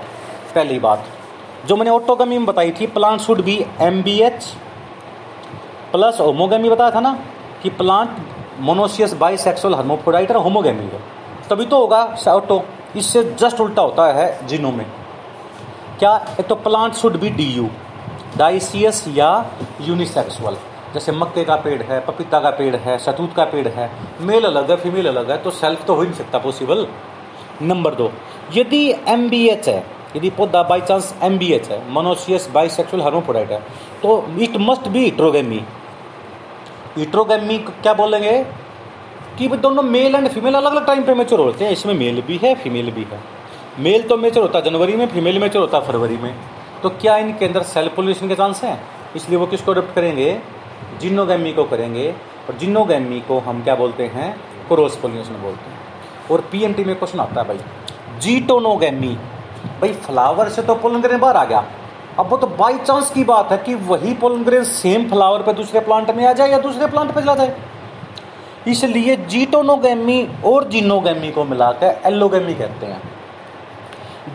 पहली 0.56 0.80
बात, 0.80 1.06
जो 1.68 1.76
मैंने 1.76 1.92
ऑटोगमी 1.92 2.38
में 2.38 2.46
बताई 2.46 2.72
थी 2.72 2.88
plant 2.88 3.22
should 3.22 3.44
be 3.44 3.66
M 3.82 4.02
B 4.04 4.20
H 4.22 4.46
plus 5.92 6.20
homogamy 6.20 6.70
बताया 6.70 6.92
था 6.92 7.00
ना, 7.00 7.18
कि 7.64 7.70
प्लांट 7.70 8.16
मोनोसियस 8.60 9.14
बाई 9.14 9.38
सेक्सुअल 9.38 9.74
और 9.76 10.36
होमोगेमी 10.38 10.84
है। 10.84 11.02
तभी 11.50 11.66
तो 11.66 11.78
होगा 11.78 12.04
ऑटो 12.28 12.64
इससे 12.98 13.24
जस्ट 13.34 13.60
उल्टा 13.62 13.82
होता 13.82 14.08
है 14.14 14.48
जिनों 14.48 14.72
में। 14.72 14.86
क्या, 16.00 16.16
एक 16.40 16.48
तो 16.48 16.56
plant 16.58 16.94
should 16.94 17.20
be 17.20 17.30
D 17.30 17.44
U 17.46 17.70
dioecious 18.38 19.04
या 19.10 19.30
यूनिसेक्सुअल 19.82 20.58
जैसे 20.94 21.12
मक्के 21.12 21.44
का 21.46 21.56
पेड़ 21.56 21.82
है, 21.82 22.00
पपीता 22.00 22.40
का 22.40 22.50
पेड़ 22.52 22.76
है, 22.76 22.98
शतूत 23.00 23.34
का 23.36 23.46
पेड़ 23.46 23.68
है 23.68 23.90
मेल 24.22 24.46
अलग 24.46 24.70
है 24.72 24.78
फीमेल 24.78 25.08
अलग 25.08 25.32
है 25.32 25.38
तो 25.38 25.52
सेल्फ 25.52 25.86
तो 25.86 25.96
हो 25.96 26.02
ही 26.02 26.08
नहीं 26.08 26.18
सकता 26.18 26.38
पॉसिबल 26.40 26.88
नंबर 27.62 27.96
दो, 27.96 28.12
यदि 28.54 28.90
एम 29.08 29.30
बी 29.30 29.48
एच 29.50 29.68
है, 29.70 29.84
यदि 30.16 30.30
पौधा 30.30 30.64
by 30.64 30.82
chance 30.82 31.14
M 31.24 31.38
B 31.38 31.52
H 31.54 31.70
है 31.70 31.82
मोनोसियस 31.92 32.50
बाइसेक्सुअल 32.54 33.04
हार्मोफोडाइट 33.04 33.52
है 33.52 33.60
तो 34.02 34.24
it 34.42 34.58
must 34.60 34.88
be 34.88 35.06
herkogamy 35.06 35.62
herkogamy 36.98 37.58
क्या 37.58 37.94
बोलेंगे? 37.94 38.44
कि 39.38 39.48
दोनों 39.48 39.84
मेल 39.84 40.16
एंड 40.16 40.28
फीमेल 40.30 40.54
अलग 40.54 40.72
अलग 40.72 40.86
टाइम 40.86 41.04
पे 41.04 41.14
मेच्योर 41.14 41.40
होते 41.40 41.66
हैं, 41.66 41.72
इसमें 41.72 41.94
मेल 41.94 42.22
भी 42.22 42.40
है 42.44 42.54
फीमेल 42.56 42.92
भी 42.92 43.04
है। 43.12 43.20
मेल 43.80 44.02
तो 44.04 44.18
मेच्योर 44.18 44.46
होता 44.46 44.60
है 44.60 44.66
जनवरी 44.66 44.96
में 44.96 45.06
फीमेल 45.08 45.40
मेच्योर 45.40 45.64
होता 45.64 45.78
है 45.78 45.88
फरवरी 45.88 46.18
में। 46.18 46.34
तो 46.84 46.90
क्या 46.90 47.18
इनके 47.18 47.46
अंदर 47.46 47.64
सेल्फ 47.64 47.96
पोल्यूशन 47.96 48.28
के 48.28 48.36
चांस 48.36 48.64
हैं? 48.64 48.84
इसलिए 49.16 49.40
वो 49.40 49.46
किसको 49.48 49.72
अडोप्ट 49.72 49.96
करेंगे? 49.96 50.40
जिन्नोगैमी 51.02 51.54
को 51.54 51.64
करेंगे। 51.64 52.12
और 52.50 52.58
जिन्नोगैमी 52.58 53.20
को 53.20 53.40
हम 53.40 53.64
क्या 53.64 53.76
बोलते 53.76 54.06
हैं? 54.06 54.38
क्रोस 54.68 54.96
पोल्यूशन 54.98 55.34
बोलते 55.34 55.70
हैं। 55.70 55.80
और 56.32 56.42
पीएमटी 56.52 56.84
में 56.84 56.96
क्वेश्चन 56.96 57.20
आता 57.20 57.42
है 57.42 57.48
भाई। 57.48 57.60
जीटोनोगैमी। 58.20 59.18
भाई 59.82 59.94
फ्लावर 59.94 60.50
से 60.50 60.62
तो 60.62 60.76
पोलन 60.76 61.02
ग्रेन 61.02 61.20
बाहर 61.20 61.38
आ 61.38 61.46
गया। 61.46 61.66
अब 62.20 62.30
वो 62.30 62.38
तो 62.38 62.48
बाई 62.48 62.78
चांस 62.78 63.12
की 63.12 63.24
बात 63.24 63.52
है 63.52 63.58
कि 63.58 63.76
वही 63.76 64.14
पोलन 64.14 64.44
ग्रेन 64.44 64.64
सेम 64.64 65.10
फ्लावर 65.10 65.42
पर 65.42 65.54
दूसरे 65.54 65.80
प्लांट 65.80 66.12
में 66.12 66.26
आ 66.26 66.34
जाए 66.34 66.52
या 66.52 66.60
दूसरे 66.60 66.88
प्लांट 66.88 67.12
पर 67.12 67.22
चला 67.22 67.36
जाए। 67.36 67.60
इसलिए 68.68 69.16
जीटोनोगैमी 69.16 70.30
और 70.46 70.68
जीनोगैमी 70.68 71.32
को 71.32 71.44
मिलाकर 71.44 72.02
एल्लोगैमी 72.06 72.54
कहते 72.54 72.86
हैं। 72.86 73.02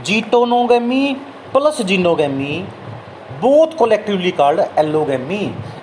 Geitonogamy 0.02 1.16
plus 1.54 1.80
xenogamy, 1.82 2.54
both 3.40 3.76
collectively 3.78 4.30
called 4.30 4.60
allogamy 4.78 5.38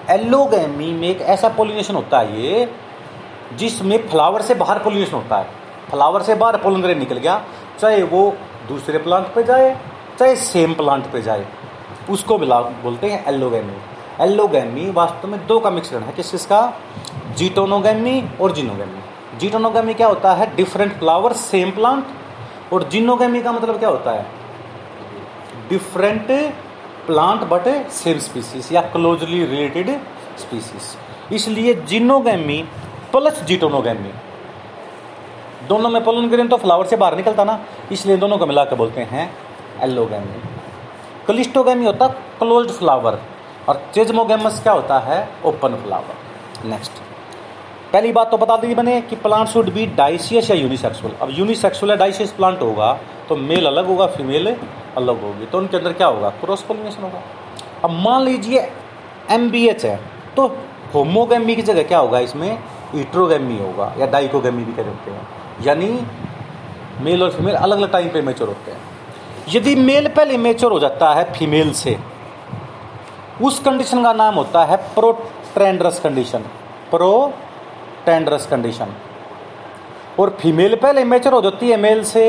allogamy 0.10 0.92
में 0.94 1.08
एक 1.10 1.22
ऐसा 1.34 1.50
पोलिनेशन 1.50 1.96
होता 1.96 2.20
है 2.20 2.42
ये, 2.42 2.68
जिसमें 3.58 3.98
फ्लावर 4.10 4.42
से 4.42 4.56
बाहर 4.56 4.80
पोलिनेशन 4.80 5.16
होता 5.16 5.38
है। 5.38 5.48
फ्लावर 5.92 6.22
से 6.22 6.36
बाहर 6.36 6.58
पोलन 6.58 6.98
निकल 7.00 7.18
गया, 7.18 7.42
चाहे 7.80 8.01
वो 8.04 8.24
दूसरे 8.68 8.98
प्लांट 8.98 9.34
पे 9.36 9.44
जाए, 9.44 9.72
चाहे 10.20 10.36
सेम 10.36 10.74
प्लांट 10.74 11.06
पे 11.13 11.22
जाए, 11.22 11.46
उसको 12.10 12.38
मिला, 12.38 12.60
बोलते 12.60 13.08
हैं 13.08 13.25
एल्लोगैमी 13.28 13.78
एल्लोगैमी 14.22 14.90
वास्तव 14.92 15.28
में 15.28 15.48
दो 15.48 15.60
का 15.60 15.70
मिश्रण 15.70 16.04
है 16.04 16.13
किस 16.13 16.32
किसका 16.32 16.62
जीटोनोगैमी 17.38 18.24
और 18.42 18.51
जिनोगैमी 18.51 19.40
जीटोनोगैमी 19.40 19.94
क्या 19.94 20.08
होता 20.08 20.34
है? 20.34 20.56
डिफरेंट 20.56 21.00
फ्लावर 21.00 21.34
सेम 21.46 21.72
प्लांट 21.72 22.74
और 22.74 22.90
जिनोगैमी 22.90 23.42
का 23.42 23.51
मतलब 23.51 23.80
क्या 23.80 23.90
होता 23.90 24.12
है? 24.12 24.41
Different 25.72 26.32
plant 27.08 27.44
but 27.50 27.68
same 27.94 28.20
species 28.20 28.74
या 28.74 28.82
क्लोजली 28.94 29.44
रिलेटेड 29.46 29.90
स्पीसीज 30.40 31.34
इसलिए 31.36 31.74
जिनोगैमी 31.90 32.62
प्लस 33.12 33.44
जीटोनोगैमी। 33.44 34.12
दोनों 35.68 35.90
में 35.90 36.04
पोलन 36.04 36.30
ग्रेन 36.30 36.48
तो 36.48 36.58
फ्लावर 36.58 36.86
से 36.88 36.96
बाहर 36.98 37.16
निकलता 37.16 37.44
ना, 37.44 37.60
इसलिए 37.92 38.18
दोनों 38.18 38.38
को 38.38 38.46
मिलाकर 38.46 38.75
बोलते 38.75 39.01
हैं 39.12 39.30
एल्लोगैमी 39.84 40.42
क्लिस्टोगैमी 41.28 41.86
होता 41.86 42.08
क्लोज 42.40 42.72
फ्लावर 42.72 43.20
और 43.70 43.82
चेजमोगेमस 43.96 44.60
क्या 44.63 44.74
होता 44.74 45.00
है? 45.00 45.28
ओपन 45.46 45.75
फ्लावर 45.84 46.68
नेक्स्ट 46.70 46.92
पहली 47.94 48.12
बात 48.12 48.32
तो 48.32 48.38
बता 48.38 48.56
दी 48.58 48.75
मैंने 48.75 49.00
कि 49.04 49.16
प्लांट 49.18 49.48
शुड 49.50 49.70
बी 49.74 49.86
डाइसियस 49.96 50.50
या 50.50 50.56
यूनिसेक्सुअल 50.58 51.13
अब 51.22 51.30
यूनिसेक्सुअल 51.32 51.92
या 51.92 51.96
डाइसियस 51.98 52.32
प्लांट 52.34 52.62
होगा 52.62 52.94
तो 53.30 53.36
मेल 53.38 53.66
अलग 53.68 53.86
होगा 53.88 54.06
फीमेल 54.10 54.56
अलग 54.98 55.22
होगी। 55.24 55.46
तो 55.46 55.58
उनके 55.58 55.78
अंदर 55.78 55.94
क्या 55.94 56.08
होगा? 56.08 56.30
क्रॉस 56.42 56.62
पोलिनेशन 56.62 57.04
होगा। 57.04 57.22
अब 57.84 57.92
मान 58.00 58.24
लीजिए 58.24 58.60
एम 59.32 59.50
है 59.54 59.96
तो 60.36 60.46
होमोगेमी 60.94 61.56
की 61.56 61.62
जगह 61.62 61.84
क्या 61.84 62.00
होगा 62.00 62.20
इसमें? 62.20 62.58
इट्रोगैमी 62.96 63.58
होगा, 63.60 63.94
या 64.00 64.06
डाइकोगेमी 64.08 64.64
भी 64.64 64.74
कह 64.74 64.84
देते 64.84 65.12
हैं। 65.12 65.28
यानी 65.66 66.00
मेल 67.02 67.24
और 67.24 67.30
फीमेल 67.32 67.56
अलग 67.56 67.78
अलग 67.78 67.92
टाइम 67.92 68.10
पे 68.10 68.22
मेच्योर 68.22 68.50
होते 68.50 68.72
हैं। 68.72 68.80
यदि 69.50 69.76
मेल 69.78 70.08
पहले 70.08 70.38
मेच्योर 70.38 70.72
हो 70.72 70.80
जाता 70.80 71.14
है 71.14 71.32
फीमेल 71.34 71.72
से, 71.74 71.98
उस 73.42 73.60
कंडीशन 73.60 74.04
का 74.04 74.14
नाम 74.14 74.36
होता 74.36 74.64
है 74.66 74.78
प्रोटेंड्रस 74.96 76.00
कंडीशन 76.00 76.40
प्रोटेंड्रस 76.92 78.48
कंडीशन 78.48 78.94
और 80.20 80.36
फीमेल 80.40 80.76
पहले 80.76 81.04
मेच्योर 81.06 81.34
हो 81.34 81.42
जाती 81.42 81.70
है 81.70 81.78
मेल 81.78 82.04
से 82.04 82.24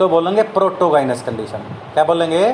तो 0.00 0.08
बोलेंगे 0.08 0.42
प्रोटोगाइनस 0.52 1.22
कंडीशन 1.22 1.64
क्या 1.94 2.02
बोलेंगे? 2.04 2.44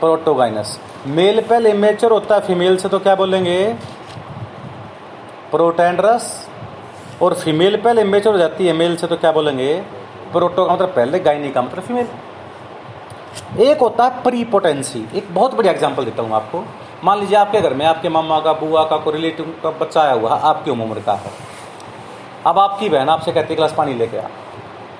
प्रोटोगाइनस 0.00 0.78
मेल 1.08 1.40
पहले 1.40 1.72
मेच्योर 1.74 2.12
होता 2.12 2.34
है 2.34 2.40
फीमेल 2.40 2.76
से 2.76 2.88
तो 2.88 2.98
क्या 2.98 3.14
बोलेंगे? 3.14 3.58
प्रोटेंड्रस 5.50 6.24
और 7.22 7.34
फीमेल 7.34 7.76
पहले 7.76 8.04
मेच्योर 8.04 8.34
हो 8.34 8.38
जाती 8.38 8.66
है 8.66 8.72
मेल 8.72 8.96
से 8.96 9.06
तो 9.06 9.16
क्या 9.16 9.32
बोलेंगे? 9.32 9.74
प्रोटो 10.32 10.64
का 10.64 10.72
मतलब 10.74 10.88
पहले 10.96 11.18
गायनी 11.20 11.50
का 11.50 11.62
मतलब 11.62 11.84
फीमेल 11.84 12.08
एक 13.60 13.80
होता 13.80 14.04
है 14.04 14.22
प्रीपोटेंसी 14.22 15.06
एक 15.14 15.34
बहुत 15.34 15.54
बढ़िया 15.54 15.72
एग्ज़ाम्पल 15.72 16.04
देता 16.04 16.22
हूँ 16.22 16.34
आपको। 16.34 16.64
मान 17.04 17.18
लीजिए 17.20 17.38
आपके 17.38 17.60
घर 17.60 17.74
में 17.74 17.86
आपके 17.86 18.08
मामा 18.08 18.40
का, 18.40 18.52
बुआ 18.54 18.84
का, 18.84 18.96
कोई 18.96 19.12
रिलेटिव 19.12 19.54
का 19.62 19.70
बच्चा 19.70 20.02
आया 20.02 20.12
हुआ 20.12 20.34
है, 20.34 20.40
आपकी 20.42 20.70
उम्र 20.70 21.00
का 21.00 21.12
है। 21.14 21.30
अब 22.46 22.58
आपकी 22.58 22.88
बहन 22.88 23.08
आपसे 23.08 23.32
कहती 23.32 23.48
है, 23.48 23.56
गिलास 23.56 23.74
पानी 23.74 23.94
लेके 23.94 24.18
आ। 24.18 24.28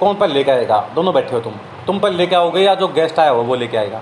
कौन 0.01 0.15
पर 0.15 0.29
लेके 0.29 0.51
आएगा? 0.51 0.89
दोनों 0.95 1.15
बैठे 1.15 1.35
हो 1.37 1.41
तुम। 1.41 1.53
तुम 1.87 1.99
पर 1.99 2.11
लेके 2.11 2.37
आओगे 2.37 2.61
या 2.61 2.75
जो 2.75 2.89
गेस्ट 2.89 3.19
आया 3.19 3.31
हो 3.31 3.43
वो 3.43 3.55
लेके 3.55 3.77
आएगा? 3.77 4.01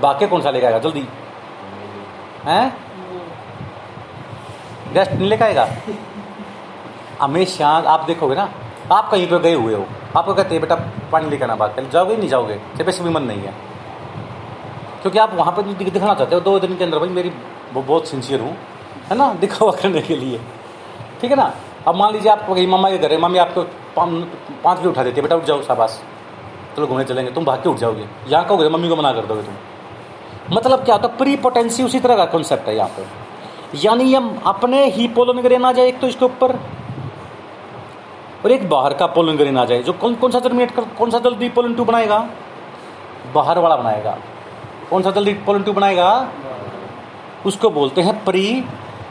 बाकी 0.00 0.26
कौन 0.26 0.42
सा 0.42 0.50
लेके 0.50 0.66
आएगा? 0.66 0.78
जल्दी। 0.78 1.08
हैं? 2.44 2.76
गेस्ट 4.92 5.12
नहीं 5.12 5.28
लेकर 5.28 5.44
आएगा? 5.44 5.68
हमेशा 7.20 7.68
आप 7.68 8.00
देखोगे 8.00 8.34
ना, 8.34 8.48
आप 8.92 9.10
कहीं 9.10 9.30
पर 9.30 9.38
गए 9.38 9.54
हुए 9.54 9.74
हो। 9.74 9.86
आपको 10.16 10.34
कहते 10.34 10.54
हैं, 10.54 10.60
बेटा, 10.60 10.74
पानी 11.12 11.30
लेकर 11.30 11.46
ना 11.46 11.54
बात 11.54 11.76
कर 11.76 11.84
जाओगे 11.84 12.16
नहीं 12.16 12.28
जाओगे? 12.28 12.60
जब 12.76 12.90
भी 13.04 13.10
मन 13.10 13.22
नहीं 13.22 13.40
है। 13.40 13.54
क्योंकि 15.02 15.18
आप 15.18 15.34
वहाँ 15.34 15.52
पर 15.52 15.62
दिखाना 15.62 16.14
चाहते 16.14 16.34
हो। 16.34 16.40
दो 16.40 16.58
दिन 16.58 16.76
के 16.76 16.84
अंदर 16.84 16.98
भाई, 16.98 17.08
मेरी 17.08 17.32
बहुत 17.72 18.08
सिंसियर 18.08 18.40
हूँ, 18.40 18.56
है 19.10 19.16
ना, 19.16 19.34
दिखावा 19.34 19.72
करने 19.72 20.00
के 20.00 20.16
लिए। 20.16 20.40
ठीक 21.20 21.30
है 21.30 21.36
ना? 21.36 21.52
अब 21.88 21.94
मान 21.94 22.12
लीजिए 22.12 22.30
आप 22.32 22.46
कहीं 22.46 22.66
मम्मा 22.66 22.90
के 22.90 22.98
घर 22.98 23.12
है, 23.12 23.18
मम्मी 23.18 23.38
आपको 23.38 23.62
पाँच 23.96 24.78
बजे 24.78 24.88
उठा 24.88 25.02
देती 25.04 25.16
है, 25.16 25.22
बेटा, 25.22 25.36
उठ 25.36 25.44
जाओ 25.44 25.62
शाबाश। 25.62 26.00
चलो 26.76 26.86
घूमने 26.86 27.04
चलेंगे। 27.04 27.30
तुम 27.32 27.44
भाग 27.44 27.62
के 27.62 27.68
उठ 27.68 27.76
जाओगे। 27.76 28.06
यहाँ 28.28 28.44
कहोगे 28.44 28.68
मम्मी 28.68 28.88
को 28.88 28.96
मना 28.96 29.12
कर 29.12 29.26
दोगे 29.26 29.42
तुम। 29.42 30.56
मतलब 30.56 30.84
क्या 30.84 30.94
होता 30.94 31.08
है? 31.08 31.16
प्री 31.16 31.36
पोटेंसी 31.36 31.82
उसी 31.82 32.00
तरह 32.00 32.16
का 32.16 32.24
कॉन्सेप्ट 32.24 32.68
है 32.68 32.76
यहाँ 32.76 32.88
पर 32.88 33.06
यानी 33.74 34.12
हम 34.14 34.42
अपने 34.46 34.84
ही 34.86 35.06
पोलन 35.08 35.40
ग्रेन 35.42 35.64
आ 35.64 35.72
जाए, 35.72 35.86
एक 35.88 36.00
तो 36.00 36.06
इसके 36.06 36.24
ऊपर। 36.24 36.52
और 38.44 38.52
एक 38.52 38.68
बाहर 38.70 38.94
का 38.94 39.06
पोलन 39.06 39.36
ग्रेन 39.36 39.58
आ 39.58 39.64
जाए, 39.64 39.82
जो 39.82 39.92
कौन 39.92 40.14
कौन 40.14 40.30
सा 40.30 40.40
जर्मिनेट 40.40 40.70
कर, 40.70 40.84
कौन 40.98 41.10
सा 41.10 41.18
जल्दी 41.18 41.48
पोलन 41.48 41.74
टू 41.74 41.84
बनाएगा? 41.84 42.18
बाहर 43.34 43.58
वाला 43.58 43.76
बनाएगा। 43.76 44.16
कौन 44.90 45.02
सा 45.02 45.10
जल्दी 45.10 45.32
पोलन 45.46 45.62
टू 45.62 45.72
बनाएगा? 45.72 46.28
उसको 47.46 47.70
बोलते 47.70 48.02
हैं 48.02 48.24
प्री 48.24 48.64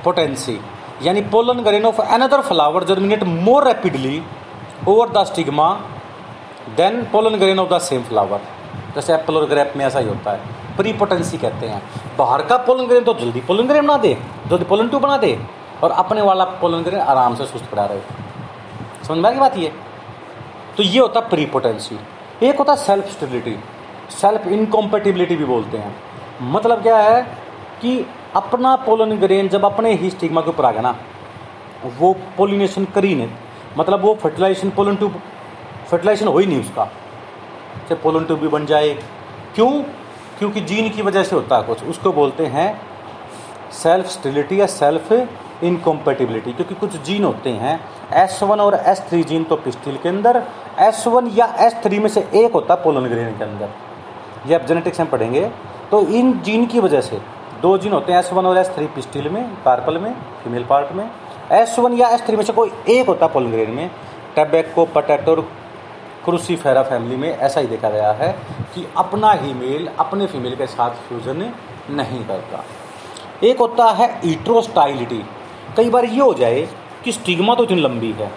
पोटेंसी 0.03 0.59
यानी 1.03 1.21
pollen 1.21 1.59
grain 1.63 1.85
of 1.85 2.01
another 2.01 2.41
flower 2.41 2.83
germinate 2.83 3.23
more 3.23 3.67
rapidly 3.67 4.21
over 4.87 5.09
the 5.09 5.23
stigma 5.23 5.73
than 6.77 7.03
pollen 7.03 7.35
grain 7.35 7.59
of 7.59 7.69
the 7.69 7.79
same 7.79 8.03
flower 8.03 8.41
जैसे 8.95 9.13
एप्पल 9.13 9.37
और 9.37 9.45
ग्रेप 9.45 9.73
में 9.77 9.85
ऐसा 9.85 9.99
ही 9.99 10.07
होता 10.07 10.31
है। 10.31 10.75
प्रीपोटेंसी 10.77 11.37
कहते 11.37 11.67
हैं। 11.67 11.81
बाहर 12.17 12.41
का 12.41 12.57
पोलन 12.57 12.85
ग्रेन 12.85 13.03
तो 13.03 13.13
जल्दी 13.13 13.41
पोलन 13.41 13.67
ग्रेन 13.67 13.87
बना 13.87 13.97
दे, 13.97 14.13
जल्दी 14.47 14.65
पोलन 14.65 14.89
टू 14.89 14.99
बना 14.99 15.17
दे 15.17 15.37
और 15.83 15.91
अपने 15.91 16.21
वाला 16.21 16.45
पोलन 16.61 16.83
ग्रेन 16.83 17.01
आराम 17.01 17.35
से 17.35 17.45
सुस्त 17.45 17.65
पड़ा 17.65 17.85
रहे 17.85 17.99
समझ 19.03 19.17
में 19.17 19.29
आ 19.29 19.39
बात 19.39 19.57
ये? 19.57 19.71
तो 20.77 20.83
ये 20.83 20.99
होता 20.99 21.19
है 21.19 21.29
प्री 21.29 21.45
पोटेंसी 21.45 21.99
एक 22.43 22.57
होता 22.57 22.75
सेल्फ 22.75 23.11
स्टेबिलिटी 23.11 23.57
सेल्फ 24.11 24.47
इनकॉम्पेटिबिलिटी 24.47 25.35
भी 25.35 25.45
बोलते 25.45 25.77
हैं। 25.77 25.95
मतलब 26.41 26.81
क्या 26.81 26.97
है 26.97 27.21
कि 27.81 28.05
अपना 28.35 28.75
पोलन 28.75 29.17
ग्रेन 29.17 29.49
जब 29.49 29.65
अपने 29.65 29.93
ही 29.93 30.09
स्टिग्मा 30.09 30.41
के 30.41 30.49
ऊपर 30.49 30.65
आ 30.65 30.71
गया 30.71 30.81
ना, 30.81 30.95
वो 31.99 32.13
पोलिनेशन 32.37 32.85
करी 32.85 33.13
नहीं 33.15 33.29
मतलब 33.77 34.01
वो 34.01 34.13
फर्टिलाइजेशन 34.15 34.69
पोलन 34.69 34.95
ट्यूब, 34.95 35.19
फर्टिलाइजेशन 35.89 36.27
हो 36.27 36.37
ही 36.37 36.45
नहीं 36.45 36.59
उसका 36.59 36.85
चाहे 36.85 37.95
पोलन 37.95 38.25
ट्यूब 38.25 38.39
भी 38.39 38.47
बन 38.47 38.65
जाए। 38.65 38.93
क्यों? 39.55 39.71
क्योंकि 40.39 40.61
जीन 40.61 40.89
की 40.89 41.01
वजह 41.01 41.23
से 41.23 41.35
होता 41.35 41.57
है 41.57 41.63
कुछ। 41.63 41.83
उसको 41.83 42.11
बोलते 42.13 42.45
हैं 42.47 42.69
सेल्फ 43.73 44.07
स्टिलिटी 44.07 44.59
या 44.61 44.65
सेल्फ 44.67 45.11
इनकम्पेटिबिलिटी, 45.63 46.53
क्योंकि 46.53 46.75
कुछ 46.75 46.95
जीन 47.01 47.23
होते 47.23 47.49
हैं, 47.51 47.79
एस 48.13 48.39
वन 48.43 48.59
और 48.59 48.75
एस 48.77 49.01
थ्री 49.09 49.23
जीन 49.23 49.43
तो 49.43 49.55
पिस्टिल 49.57 49.97
के 49.97 50.09
अंदर, 50.09 50.43
एस 50.79 51.03
वन 51.07 51.27
या 51.35 51.45
एस 51.59 51.75
थ्री 51.83 51.99
में 51.99 52.09
से 52.09 52.21
एक 52.35 52.53
होता 52.53 52.73
है 52.73 52.83
पोलन 52.83 53.07
ग्रेन 53.07 53.37
के 53.37 53.43
अंदर। 53.43 53.69
ये 54.47 54.55
आप 54.55 54.65
जेनेटिक्स 54.65 54.99
में 54.99 55.09
पढ़ेंगे 55.09 55.49
तो 55.91 56.01
इन 56.09 56.39
जीन 56.39 56.65
की 56.65 56.79
वजह 56.79 57.01
से 57.01 57.19
दो 57.65 57.77
जीन 57.77 57.93
होते 57.93 58.11
हैं 58.11 58.19
एस 58.19 58.29
वन 58.33 58.45
और 58.45 58.57
एस 58.57 58.67
थ्री 58.69 58.85
पिस्टिल 58.87 59.27
में 59.29 59.43
कार्पल 59.63 59.97
में 59.97 60.11
फीमेल 60.43 60.63
पार्ट 60.63 60.91
में। 60.91 61.09
एस 61.51 61.77
वन 61.79 61.93
या 61.93 62.07
एस 62.07 62.25
थ्री 62.25 62.35
में 62.37 62.43
से 62.43 62.53
कोई 62.53 62.71
एक 62.89 63.07
होता 63.07 63.25
है 63.25 63.31
पोलन 63.33 63.51
ग्रेन 63.51 63.71
में। 63.71 63.89
टेबेको 64.35 64.85
पटेटो 64.85 65.35
क्रूसीफेरा 66.25 66.83
फैमिली 66.83 67.15
में 67.15 67.29
ऐसा 67.29 67.61
ही 67.61 67.67
देखा 67.67 67.89
गया 67.89 68.11
है 68.11 68.31
कि 68.75 68.85
अपना 68.97 69.31
ही 69.31 69.53
मेल 69.53 69.89
अपने 69.99 70.27
फीमेल 70.27 70.55
के 70.55 70.67
साथ 70.67 71.01
फ्यूजन 71.07 71.41
नहीं 71.89 72.23
करता। 72.25 72.63
एक 73.43 73.59
होता 73.59 73.89
है 73.91 74.09
इट्रोस्टाइलिटी 74.25 75.23
कई 75.77 75.89
बार 75.89 76.05
ये 76.05 76.21
हो 76.21 76.33
जाए 76.33 76.61
कि 77.03 77.11
स्टिग्मा 77.11 77.55
तो 77.55 77.63
इतनी 77.63 77.81
लंबी 77.81 78.11
है। 78.11 78.31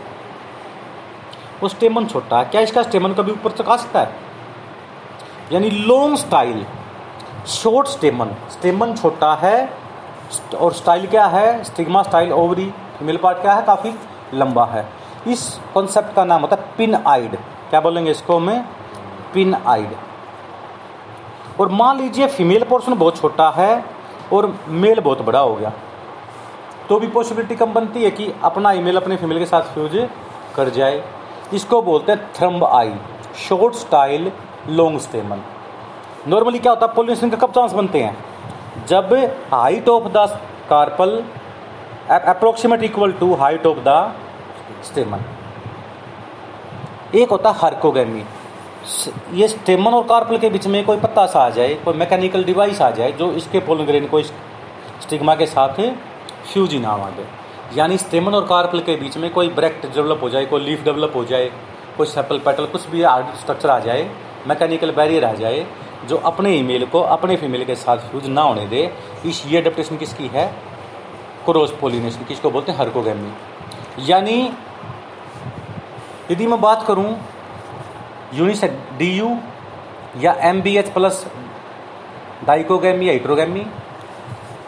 वो 1.63 1.69
स्टेमन 1.69 2.07
छोटा 2.07 2.39
है। 2.39 2.45
क्या 2.45 2.61
इसका 2.61 2.83
स्टेमन 2.83 3.13
कभी 3.13 3.33
ऊपर 3.33 3.63
आ 3.63 3.77
सकता 3.77 4.01
है? 4.01 4.11
यानी 5.53 5.71
long 5.71 6.17
style 6.17 6.67
short 7.49 7.89
stamen 7.89 8.35
stamen 8.51 8.95
छोटा 8.95 9.35
है 9.35 9.69
और 10.57 10.73
स्टाइल 10.73 11.07
क्या 11.07 11.27
है? 11.27 11.65
Stigma 11.65 12.03
style 12.03 12.33
ovary 12.33 12.71
female 12.99 13.17
part 13.17 13.39
क्या 13.39 13.53
है? 13.55 13.63
काफ़ी 13.63 13.95
लंबा 14.35 14.65
है। 14.67 14.87
इस 15.29 15.49
कॉन्सेप्ट 15.75 16.15
का 16.15 16.25
नाम 16.25 16.41
होता 16.41 16.57
है 16.57 16.75
पिन 16.77 16.95
आइड 16.97 17.37
क्या 17.71 17.81
बोलेंगे 17.81 18.11
इसको 18.11 18.39
मैं 18.41 18.63
पिन 19.35 19.55
आइड 19.55 19.95
और 21.61 21.69
मान 21.71 21.99
लीजिए 21.99 22.27
फीमेल 22.29 22.65
पोर्शन 22.65 22.95
बहुत 22.95 23.17
छोटा 23.17 23.49
है, 23.51 23.85
और 24.33 24.55
मेल 24.69 25.01
बहुत 25.01 25.23
बड़ा 25.23 25.41
हो 25.41 25.55
गया। 25.55 25.73
तो 26.89 26.99
भी 27.01 27.07
पॉसिबिलिटी 27.09 27.57
कम 27.57 27.73
बनती 27.73 28.03
है 28.05 28.11
कि 28.11 28.33
अपना 28.45 28.73
ईमेल 28.73 28.97
अपने 28.97 29.17
फीमेल 29.17 29.39
के 29.39 29.47
साथ 29.47 29.75
फ्यूज 29.75 30.09
कर 30.57 30.69
जाए। 30.71 31.03
इसको 31.55 31.81
बोलते 31.83 32.13
हैं 32.13 32.33
thrum 32.35 32.65
eye 32.65 32.95
short 33.39 33.75
style 33.75 34.31
long 34.69 35.01
stamen 35.01 35.43
normally 36.27 36.59
क्या 36.59 36.73
होता 36.73 36.87
है 36.87 36.95
पोल्यूशन 36.95 37.31
के 37.31 37.37
कब 37.37 37.53
चांस 37.53 37.73
बनते 37.73 38.03
हैं? 38.03 38.17
जब 38.87 39.15
height 39.53 39.89
of 39.89 40.09
the 40.09 40.27
carpel 40.71 41.23
approximate 42.11 42.83
equal 42.83 43.13
to 43.13 43.35
height 43.35 43.67
of 43.67 43.79
the 43.79 44.15
stamen 44.85 45.25
एक 47.15 47.31
होता 47.31 47.51
है 47.51 47.59
हरकोगेमी 47.59 48.25
ये 49.35 49.49
स्टेमन 49.49 49.95
और 49.95 50.05
कार्पल 50.09 50.39
के 50.39 50.51
बीच 50.51 50.67
में 50.67 50.85
कोई 50.85 50.97
पत्ता 50.97 51.27
सा 51.27 51.41
आ 51.41 51.49
जाए, 51.51 51.75
कोई 51.75 51.95
मैकेनिकल 51.95 52.45
डिवाइस 52.45 52.81
आ 52.83 52.91
जाए, 52.91 53.13
जो 53.13 53.31
इसके 53.33 53.61
पोलग्रेन 53.61 54.07
को 54.09 54.23
स्टिग्मा 54.23 55.35
के 55.35 55.47
साथ 55.47 55.81
फ्यूजी 56.53 56.79
नाम 56.79 57.03
आ 57.03 57.11
जाए 57.11 57.27
यानी 57.77 57.97
स्टेमन 57.99 58.35
और 58.35 58.47
कार्पल 58.47 58.81
के 58.81 58.97
बीच 58.97 59.17
में 59.17 59.31
कोई 59.33 59.49
ब्रेक्ट 59.51 59.87
डेवलप 59.87 60.23
हो 60.23 60.29
जाए, 60.31 60.47
कोई 60.47 60.61
लीफ 60.61 60.85
डेवलप 60.85 61.13
हो 61.17 61.25
जाए, 61.25 61.51
कोई 61.97 62.07
सेपल 62.07 62.39
पेटल 62.39 62.67
कुछ 62.67 62.89
भी 62.89 63.03
स्ट्रक्चर 63.41 63.71
आ 63.71 63.79
जाए 63.81 64.11
मैकेनिकल 64.47 64.91
बैरियर 64.93 65.25
आ 65.25 65.33
जाए 65.35 65.67
जो 66.07 66.17
अपने 66.17 66.51
ईमेल 66.57 66.87
को 66.87 67.01
अपने 67.01 67.37
फीमेल 67.37 67.65
के 67.65 67.75
साथ 67.75 68.15
यूज़ 68.15 68.29
ना 68.29 68.43
होने 68.43 68.67
दे 68.67 68.83
इस 69.27 69.43
ये 69.47 69.61
अडेप्टेशन 69.61 69.97
किसकी 69.97 70.27
है? 70.27 70.47
क्रॉस 71.45 71.73
पोलिनेशन 71.81 72.25
किसको 72.25 72.51
बोलते 72.51 72.73
हैं? 72.73 72.79
हरकोगेमी 72.79 73.33
यानी 74.11 74.53
यदि 76.31 76.47
मैं 76.47 76.61
बात 76.61 76.85
करूँ 76.87 77.17
यूनिसेक 78.35 78.79
डी 78.99 79.11
यू 79.19 79.37
या 80.17 80.33
M 80.41 80.63
B 80.63 80.77
H 80.77 80.93
plus 80.93 81.27
dichogamy 82.47 83.09
या 83.09 83.13
इट्रोगैमी 83.13 83.67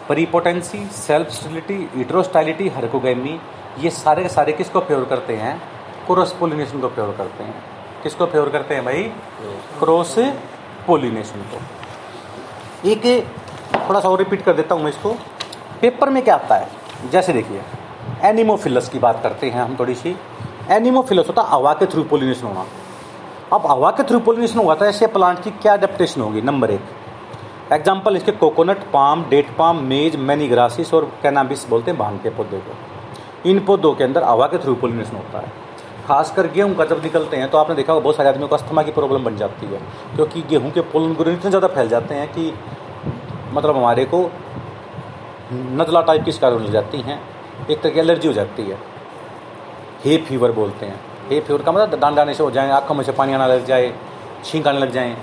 परिपोटेंसी 0.09 0.85
सेल्फ 0.87 1.29
स्टिलिटी 1.31 1.89
इट्रोस्टाइलिटी 1.97 2.69
हरकोगैमी 2.69 3.41
ये 3.79 3.91
सारे 3.91 4.23
के 4.23 4.29
सारे 4.29 4.53
किसको 4.53 4.81
फेवर 4.81 5.05
करते 5.05 5.37
हैं? 5.37 5.57
क्रॉस 6.07 6.33
पोलिनेशन 6.33 6.81
को 6.81 6.89
फेवर 6.89 7.13
करते 7.17 7.45
हैं। 7.45 7.55
किसको 8.03 8.27
फेवर 8.27 8.49
करते 8.49 8.75
हैं 8.75 8.85
भाई? 8.85 9.03
क्रॉस 9.79 10.19
पोलिनेशन 10.87 11.45
को। 11.45 12.89
एक 12.89 13.07
थोड़ा 13.79 14.01
सा 14.01 14.09
और 14.09 14.19
रिपीट 14.19 14.43
कर 14.43 14.53
देता 14.53 14.75
हूँ 14.75 14.83
मैं 14.83 14.91
इसको। 14.91 15.13
पेपर 15.81 16.11
में 16.11 16.23
क्या 16.25 16.35
आता 16.35 16.57
है? 16.57 16.69
जैसे 17.13 17.33
देखिए 17.33 17.63
एनिमोफिलस 18.25 18.89
की 18.89 18.99
बात 18.99 19.23
करते 19.23 19.51
हैं 19.51 19.61
हम 19.61 19.77
थोड़ी 19.79 19.95
सी। 19.95 20.17
एनिमोफिलस 20.71 21.27
होता 21.29 21.43
है 21.43 21.49
हवा 21.51 21.73
के 21.75 21.87
थ्रू 21.87 22.03
पोलिनेशन 22.05 22.47
होना। 22.47 22.65
अब 23.53 23.67
हवा 23.67 23.91
के 23.91 24.03
थ्रू 24.03 24.19
पोलिनेशन 24.21 24.59
हुआ 24.59 24.75
था 24.75 24.87
ऐसे 24.87 25.07
प्लांट 25.09 25.43
की 25.43 25.51
क्या 25.53 25.73
अडेप्टेशन 25.73 26.21
होगी? 26.21 26.41
नंबर 26.43 26.71
एक। 26.71 26.83
एग्ज़ाम्पल 27.73 28.17
इसके 28.17 28.33
coconut 28.33 28.79
palm 28.93 29.25
date 29.25 29.55
palm 29.57 29.83
maize 29.85 30.17
many 30.19 30.49
grasses 30.49 30.93
और 30.95 31.05
कैनाबिस 31.23 31.69
बोलते 31.69 31.91
हैं? 31.91 31.99
भाँग 31.99 32.19
के 32.23 32.31
पौधे 32.31 32.59
को। 32.59 33.51
इन 33.51 33.65
पौधों 33.67 33.95
के 33.95 34.05
अंदर 34.05 34.25
हवा 34.25 34.47
के 34.47 34.59
थ्रू 34.59 34.75
पोलिनेशन 34.75 35.17
होता 35.17 35.39
है। 35.39 35.53
खासकर 36.11 36.47
गेहूँ 36.53 36.75
का 36.77 36.85
जब 36.85 37.03
निकलते 37.03 37.37
हैं 37.37 37.49
तो 37.51 37.59
आपने 37.59 37.75
देखा 37.77 37.93
होगा 37.93 38.03
बहुत 38.05 38.17
सारे 38.17 38.29
आदमियों 38.29 38.49
को 38.49 38.57
अस्थमा 38.57 38.83
की 38.83 38.93
प्रॉब्लम 38.93 39.25
बन 39.25 39.37
जाती 39.37 39.67
है, 39.67 39.81
क्योंकि 40.17 40.43
गेहूँ 40.51 40.71
के 40.73 40.81
पोलन 40.93 41.13
ग्रेन 41.15 41.35
इतने 41.35 41.51
ज़्यादा 41.51 41.69
फैल 41.69 41.89
जाते 41.89 42.15
हैं 42.15 42.27
कि 42.29 42.53
मतलब 43.53 43.77
हमारे 43.77 44.05
को 44.07 44.31
नजला 45.53 46.01
टाइप 46.03 46.25
की 46.25 46.33
शिकार 46.33 46.55
मिल 46.55 46.73
जाती 46.73 47.01
हैं, 47.01 47.21
एक 47.63 47.81
तरह 47.81 47.93
की 47.93 48.01
एलर्जी 48.01 48.29
हो 48.29 48.35
जाती 48.35 48.63
है। 48.63 48.79
हे 50.05 50.17
फीवर 50.19 50.53
बोलते 50.53 50.87
हैं। 50.87 51.01
हे 51.31 51.41
फीवर 51.41 51.63
का 51.63 51.73
मतलब 51.73 52.01
डांड 52.01 52.19
आने 52.19 52.35
से 52.35 52.43
हो 52.43 52.51
जाए, 52.51 52.71
आँखों 52.73 52.95
में 52.95 53.05
से 53.05 53.13
पानी 53.13 53.33
आना 53.33 53.47
लग 53.47 53.65
जाए, 53.67 53.93
छींक 54.45 54.69
आने 54.69 54.79
लग 54.79 54.93
जाए। 54.93 55.17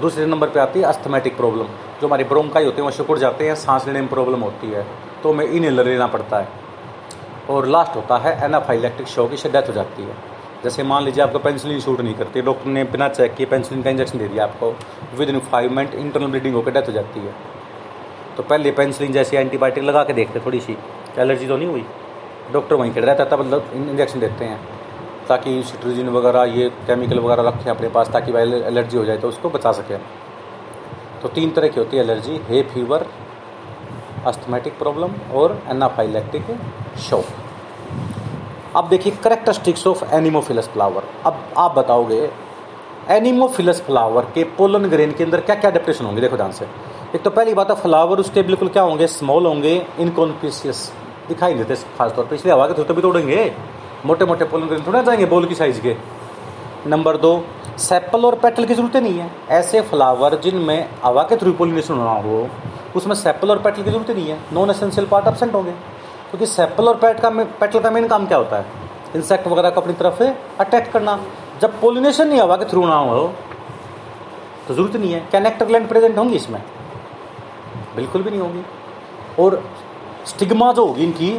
दूसरे 0.00 0.26
नंबर 0.26 0.48
पे 0.50 0.60
आती 0.60 0.80
है 0.80 0.86
अस्थमेटिक 0.86 1.36
प्रॉब्लम 1.36 1.66
जो 2.00 2.06
हमारे 2.06 2.24
ब्रोंकाई 2.26 2.64
होते 2.64 2.76
हैं, 2.76 2.84
वो 2.84 2.90
सिकुड़ 2.92 3.18
जाते 3.18 3.48
हैं, 3.48 3.54
सांस 3.56 3.86
लेने 3.86 4.00
में 4.00 4.08
प्रॉब्लम 4.10 4.40
होती 4.42 4.70
है 4.70 4.86
तो 5.22 5.32
हमें 5.32 5.46
इनहेलर 5.46 5.86
लेना 5.86 6.06
पड़ता 6.08 6.38
है। 6.38 6.62
और 7.50 7.66
लास्ट 7.66 7.96
होता 7.96 8.16
है 8.18 8.44
एनाफाइलेक्ट्रिक 8.44 9.08
शॉक 9.08 9.32
इससे 9.32 9.48
डेथ 9.48 9.68
हो 9.68 9.72
जाती 9.72 10.02
है। 10.02 10.16
जैसे 10.64 10.82
मान 10.82 11.04
लीजिए 11.04 11.22
आपको 11.24 11.38
पेंसिलिन 11.38 11.80
शूट 11.80 12.00
नहीं 12.00 12.14
करती 12.14 12.42
डॉक्टर 12.42 12.70
ने 12.70 12.84
बिना 12.84 13.08
चेक 13.08 13.34
किए 13.34 13.46
पेंसिलिन 13.46 13.82
का 13.82 13.90
इंजेक्शन 13.90 14.18
दे 14.18 14.28
दिया 14.28 14.44
आपको 14.44 14.74
within 15.28 15.38
five 15.50 15.72
minute 15.72 15.94
internal 15.94 16.26
bleeding 16.26 16.54
होकर 16.54 16.72
डेथ 16.72 16.88
हो 16.88 16.92
जाती 16.92 17.20
है। 17.20 17.34
तो 18.36 18.42
पहले 18.42 18.70
पेंसिलिन 18.72 19.12
जैसी 19.12 19.36
एंटीबायोटिक 19.36 19.84
लगा 19.84 20.04
के 20.04 20.12
देखते 20.12 20.40
थोड़ी 20.40 20.60
सी 20.60 20.76
एलर्जी 21.18 21.46
तो 21.46 21.56
नहीं 21.56 21.68
हुई? 21.68 21.84
डॉक्टर 22.52 22.74
वहीं 22.74 22.92
खड़े 22.92 23.06
रहता 23.06 23.24
तब 23.26 23.40
मतलब 23.40 23.70
इंजेक्शन 23.74 24.20
देते 24.20 24.44
हैं। 24.44 24.60
ताकि 25.28 25.62
सिट्रोजिन 25.62 26.08
वगैरह, 26.08 26.44
ये 26.44 26.68
केमिकल 26.86 27.18
वगैरह 27.18 27.48
रखें 27.48 27.70
अपने 27.70 27.88
पास, 27.88 28.08
ताकि 28.08 28.32
एलर्जी 28.32 28.96
हो 28.98 29.04
जाए 29.04 29.16
तो 29.16 29.28
उसको 29.28 29.50
बचा 29.50 29.72
सकें। 29.72 29.98
तो 31.22 31.28
तीन 31.28 31.50
तरह 31.50 31.68
की 31.68 31.80
होती 31.80 31.96
है 31.96 32.02
allergy 32.02 32.40
hay 32.48 32.62
fever 32.64 33.06
asthmatic 34.26 34.78
problem 34.78 35.12
और 35.34 35.58
एनाफाइलेक्टिक 35.70 36.46
शॉक 37.00 37.24
अब 38.76 38.88
देखिए 38.88 39.12
करेक्टरिस्टिक्स 39.24 39.86
ऑफ़ 39.86 40.04
एनिमोफिलस 40.14 40.68
फ्लावर 40.68 41.04
अब 41.26 41.38
आप 41.58 41.74
बताओगे 41.74 42.30
एनिमोफिलस 43.10 43.80
फ्लावर 43.82 44.24
के 44.24 44.44
पोलन 44.58 44.88
ग्रेन 44.88 45.12
के 45.12 45.24
अंदर 45.24 45.40
क्या 45.40 45.54
क्या 45.54 45.70
अडेप्टेशन 45.70 46.04
होंगे? 46.04 46.20
देखो 46.20 46.36
ध्यान 46.36 46.52
से। 46.52 46.66
एक 47.14 47.22
तो 47.22 47.30
पहली 47.30 47.54
बात 47.54 47.70
है 47.70 47.76
फ्लावर 47.76 48.18
उसके 48.18 48.42
बिल्कुल 48.42 48.68
क्या 48.68 48.82
होंगे? 48.82 49.06
स्मॉल 49.06 49.46
होंगे 49.46 49.74
इनकॉन्पिशियस 49.98 50.92
दिखाई 51.28 51.54
देते, 51.54 51.74
खासतौर 51.98 52.24
पर 52.24 52.34
इसलिए 52.34 52.54
हवा 52.54 52.66
के 52.66 52.74
थ्रू 52.74 52.94
भी 52.94 53.02
तोड़ेंगे। 53.02 53.52
मोटे 54.06 54.24
मोटे 54.24 54.44
पोलन 54.44 54.66
ग्रेन 54.66 54.82
थोड़ा 54.86 55.02
जाएँगे 55.02 55.26
बोल 55.26 55.46
की 55.46 55.54
साइज़ 55.54 55.80
के। 55.80 55.96
नंबर 56.86 57.16
दो 57.16 57.44
सेपल 57.78 58.24
और 58.24 58.34
पेटल 58.34 58.64
की 58.64 58.74
ज़रूरत 58.74 58.96
नहीं 58.96 59.18
है। 59.18 59.30
ऐसे 59.50 59.80
फ्लावर 59.82 60.38
जिनमें 60.40 60.88
हवा 61.04 61.22
के 61.22 61.36
थ्रू 61.36 61.52
पोलिनेशन 61.52 61.94
होना 61.94 62.20
हो 62.20 62.48
उसमें 62.96 63.14
सेपल 63.14 63.50
और 63.50 63.58
पेटल 63.58 63.82
की 63.82 63.90
ज़रूरत 63.90 64.10
नहीं 64.10 64.26
है। 64.26 64.38
नॉन 64.52 64.70
एसेंशियल 64.70 65.06
पार्ट 65.06 65.26
एबसेंट 65.26 65.54
होंगे। 65.54 65.70
क्योंकि 65.70 66.46
सेपल 66.46 66.88
और 66.88 66.96
पेट 66.96 67.20
का 67.20 67.30
पेटल 67.30 67.80
का 67.80 67.90
मेन 67.90 68.06
काम 68.08 68.26
क्या 68.26 68.38
होता 68.38 68.56
है? 68.56 68.66
इंसेक्ट 69.16 69.46
वगैरह 69.48 69.70
को 69.70 69.80
अपनी 69.80 69.92
तरफ़ 69.92 70.18
से 70.18 70.28
अटैक 70.60 70.90
करना। 70.92 71.18
जब 71.60 71.80
पोलिनेशन 71.80 72.28
नहीं 72.28 72.40
हवा 72.40 72.56
के 72.56 72.64
थ्रू 72.64 72.86
ना 72.86 72.94
हो 72.94 73.32
तो 74.68 74.74
ज़रूरत 74.74 74.96
नहीं 74.96 75.12
है। 75.12 75.20
क्या 75.20 75.40
नेक्टर 75.40 75.66
ग्लैंड 75.66 75.88
प्रेजेंट 75.88 76.18
होंगी 76.18 76.36
इसमें। 76.36 76.62
बिल्कुल 77.96 78.22
भी 78.22 78.30
नहीं 78.30 78.40
होंगी। 78.40 78.62
और 79.40 79.62
स्टिग्मा 80.26 80.72
जो 80.72 80.86
होगी 80.86 81.04
इनकी, 81.04 81.30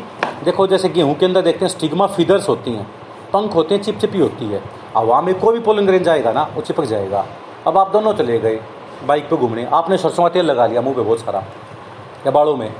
देखो 0.44 0.68
जैसे 0.68 0.89
गेहूँ 0.89 1.15
के 1.15 1.26
अंदर 1.26 1.41
देखते 1.41 1.65
हैं 1.65 1.72
स्टिग्मा 1.72 2.08
फीदर्स 2.08 2.50
होती 2.50 2.72
हैं। 2.72 2.88
पंख 3.34 3.56
होते 3.56 3.76
हैं, 3.76 3.82
चिपचिपी 3.84 4.20
होती 4.20 4.46
है। 4.46 4.62
हवा 4.98 5.22
में 5.22 5.34
कोई 5.39 5.54
भी 5.54 5.60
पोलन 5.60 5.86
ग्रेन 5.86 6.04
जाएगा 6.04 6.32
ना, 6.32 6.44
वो 6.56 6.62
चिपक 6.62 6.84
जाएगा। 6.84 7.26
अब 7.68 7.78
आप 7.78 7.91
दोनों 7.91 8.13
चले 8.13 8.39
गए। 8.39 8.60
बाइक 9.03 9.29
पे 9.29 9.36
घूमने। 9.38 9.65
आपने 9.73 9.97
सरसों 9.97 10.23
का 10.23 10.29
तेल 10.29 10.45
लगा 10.45 10.65
लिया, 10.67 10.81
मुँह 10.81 10.95
पे 10.95 11.01
बहुत 11.01 11.19
सारा, 11.19 11.43
या 12.25 12.31
बाड़ों 12.31 12.55
में। 12.58 12.71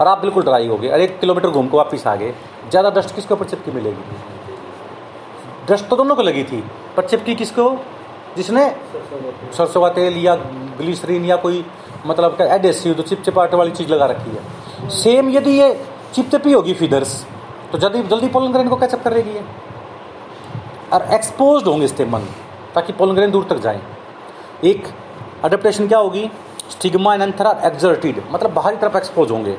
और 0.00 0.08
आप 0.08 0.18
बिल्कुल 0.18 0.42
ड्राई 0.42 0.68
हो 0.68 0.76
गए। 0.76 0.88
और 0.88 1.00
एक 1.00 1.18
किलोमीटर 1.20 1.48
घूम 1.50 1.68
को 1.68 1.76
वापिस 1.76 2.06
आ 2.06 2.14
गए। 2.16 2.34
ज़्यादा 2.70 2.90
डस्ट 2.90 3.14
किसके 3.14 3.34
ऊपर 3.34 3.44
चिपकी 3.46 3.70
मिलेगी? 3.70 4.02
डस्ट 5.68 5.88
तो 5.88 5.96
दोनों 5.96 6.16
को 6.16 6.22
लगी 6.22 6.44
थी, 6.44 6.62
पर 6.96 7.06
चिपकी 7.06 7.34
किसको? 7.34 7.70
जिसने 8.36 8.68
सरसों 9.56 9.80
का 9.80 9.88
तेल 9.90 10.16
या 10.16 10.34
ग्लिसरीन 10.76 11.24
या 11.24 11.36
कोई 11.38 11.64
मतलब 12.06 12.40
एडेसिव 12.42 12.94
तो 12.94 13.02
चिपचिपाटे 13.02 13.56
वाली 13.56 13.70
चीज़ 13.70 13.88
लगा 13.88 14.06
रखी 14.06 14.30
है। 14.30 14.88
सेम 14.90 15.28
यदि 15.30 15.50
ये 15.52 15.72
चिपचिपी 16.14 16.52
होगी 16.52 16.74
फीदर्स 16.74 17.14
तो 17.72 17.78
जल्दी 17.78 18.02
जल्दी 18.04 18.28
पोलन 18.28 18.52
ग्रेन 18.52 18.68
को 18.68 18.76
कैचअप 18.76 19.02
करेगी 19.04 19.30
ये। 19.30 19.44
और 20.92 21.02
एक्सपोज 21.14 21.66
होंगे 21.66 21.88
स्टेमन 21.88 22.26
ताकि 22.74 22.92
पोलन 22.92 23.14
ग्रेन 23.14 23.30
दूर 23.30 23.44
तक 23.44 23.58
जाए। 23.58 23.80
एक 24.64 24.88
अडेप्टेशन 25.44 25.88
क्या 25.88 25.98
होगी? 25.98 26.30
Stigma 26.70 27.14
and 27.14 27.22
anther 27.22 27.46
are 27.46 27.66
exserted 27.66 28.22
मतलब 28.30 28.52
बाहरी 28.54 28.76
तरफ़ 28.76 28.96
एक्सपोज 28.96 29.30
होंगे। 29.30 29.56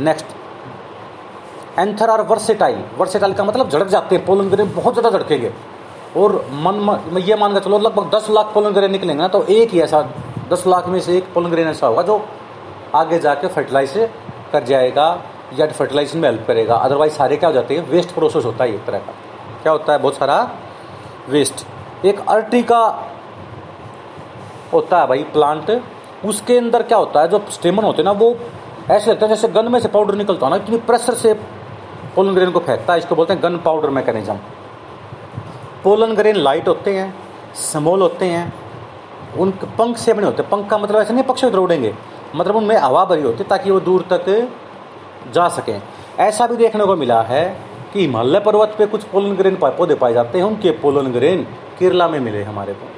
Next 0.00 0.26
anther 1.78 2.10
are 2.10 2.20
versatile 2.22 2.84
versatile 2.98 3.34
का 3.34 3.44
मतलब 3.44 3.68
झड़क 3.68 3.88
जाते 3.88 4.16
हैं 4.16 4.24
पोलन 4.26 4.48
ग्रेन 4.50 4.72
बहुत 4.74 4.94
ज़्यादा 4.94 5.18
झड़केंगे। 5.18 5.52
और 6.16 6.32
मन 6.54 6.74
में 7.12 7.20
ये 7.22 7.36
मान 7.36 7.54
कर 7.54 7.60
चलो 7.60 7.78
लगभग 7.78 8.10
दस 8.14 8.26
लाख 8.30 8.46
पोलन 8.54 8.72
ग्रेन 8.72 8.90
निकलेंगे 8.92 9.20
ना 9.22 9.28
तो 9.28 9.42
एक 9.46 9.70
ही 9.70 9.80
ऐसा 9.80 10.02
दस 10.50 10.64
लाख 10.66 10.88
में 10.88 11.00
से 11.00 11.16
एक 11.16 11.32
पोलन 11.34 11.50
ग्रेन 11.50 11.68
ऐसा 11.68 11.86
होगा 11.86 12.02
जो 12.02 12.20
आगे 12.94 13.18
जाके 13.18 13.48
फर्टिलाइज 13.48 13.92
कर 14.52 14.64
जाएगा 14.64 15.06
या 15.58 15.66
फर्टिलाइजेशन 15.68 16.18
में 16.18 16.28
हेल्प 16.28 16.44
करेगा। 16.46 16.74
अदरवाइज़ 16.76 17.12
सारे 17.12 17.36
क्या 17.36 17.48
हो 17.48 17.54
जाते 17.54 17.76
हैं 17.76 17.88
वेस्ट 17.90 18.14
प्रोसेस 18.14 18.44
होता 18.44 18.64
है 18.64 18.74
एक 18.74 18.84
तरह 18.86 18.98
का। 18.98 19.12
क्या 19.62 19.72
होता 19.72 19.92
है? 19.92 19.98
बहुत 19.98 20.16
सारा 20.16 20.50
वेस्ट 21.28 21.64
एक 22.06 22.20
अर्टी 22.28 22.62
का 22.62 22.82
होता 24.72 25.00
है 25.00 25.06
भाई 25.06 25.22
प्लांट 25.32 25.80
उसके 26.24 26.56
अंदर 26.58 26.82
क्या 26.82 26.98
होता 26.98 27.20
है, 27.20 27.28
जो 27.28 27.44
स्टेमन 27.50 27.84
होते 27.84 27.98
हैं 27.98 28.04
ना, 28.04 28.12
वो 28.12 28.36
ऐसे 28.90 29.10
लगता 29.10 29.26
है 29.26 29.34
जैसे 29.34 29.48
गन 29.48 29.70
में 29.72 29.78
से 29.80 29.88
पाउडर 29.88 30.14
निकलता 30.14 30.46
है 30.46 30.50
ना, 30.50 30.56
इतनी 30.56 30.76
प्रेशर 30.78 31.14
से 31.14 31.34
पोलन 32.16 32.34
ग्रेन 32.34 32.50
को 32.50 32.60
फेंकता 32.60 32.92
है, 32.92 32.98
इसको 32.98 33.14
बोलते 33.14 33.32
हैं 33.32 33.42
gun 33.42 33.56
powder 33.56 33.90
mechanism 33.90 34.38
pollen 35.84 36.14
grain 36.14 36.36
light 36.36 36.68
होते 36.68 36.94
हैं 36.94 37.14
स्मॉल 37.56 38.02
होते 38.02 38.26
हैं, 38.26 38.52
उन 39.38 39.50
पंख 39.78 39.96
से 39.96 40.12
बने 40.12 40.26
होते 40.26 40.42
हैं। 40.42 40.50
पंख 40.50 40.68
का 40.70 40.78
मतलब 40.78 41.00
ऐसे 41.00 41.12
नहीं, 41.12 41.24
पक्ष 41.24 41.44
उड़ेंगे। 41.44 41.94
मतलब 42.36 42.56
उनमें 42.56 42.76
हवा 42.76 43.04
भरी 43.04 43.22
होती 43.22 43.38
है 43.38 43.48
ताकि 43.48 43.70
वो 43.70 43.80
दूर 43.80 44.04
तक 44.12 44.48
जा 45.34 45.48
सकें। 45.48 45.80
ऐसा 46.20 46.46
भी 46.46 46.56
देखने 46.56 46.84
को 46.84 46.96
मिला 46.96 47.20
है 47.22 47.44
कि 47.92 48.00
हिमालय 48.00 48.40
पर्वत 48.40 48.74
पे 48.78 48.86
कुछ 48.86 49.04
पोलन 49.04 49.34
ग्रेन 49.36 49.56
पौधे 49.56 49.94
पाए 49.94 50.12
जाते 50.12 50.38
हैं, 50.38 50.44
उनके 50.44 50.70
पोलन 50.80 51.12
ग्रेन 51.12 51.42
केरला 51.78 52.08
में 52.08 52.18
मिले 52.20 52.42
हमारे 52.42 52.72
को। 52.72 52.88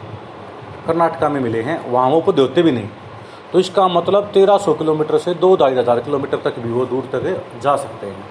कर्नाटका 0.86 1.28
में 1.28 1.40
मिले 1.40 1.62
हैं, 1.62 1.78
वहाँ 1.90 2.08
वो 2.10 2.20
पौधे 2.20 2.42
होते 2.42 2.62
भी 2.62 2.72
नहीं। 2.72 2.88
तो 3.52 3.60
इसका 3.60 3.86
मतलब 3.88 4.30
तेरह 4.34 4.58
सौ 4.58 4.72
किलोमीटर 4.74 5.18
से 5.18 5.34
दो 5.36 5.54
ढाई 5.56 5.74
हज़ार 5.74 6.00
किलोमीटर 6.00 6.38
तक 6.40 6.58
भी 6.58 6.70
वो 6.72 6.84
दूर 6.86 7.08
तक 7.12 7.60
जा 7.62 7.76
सकते 7.76 8.06
हैं। 8.06 8.24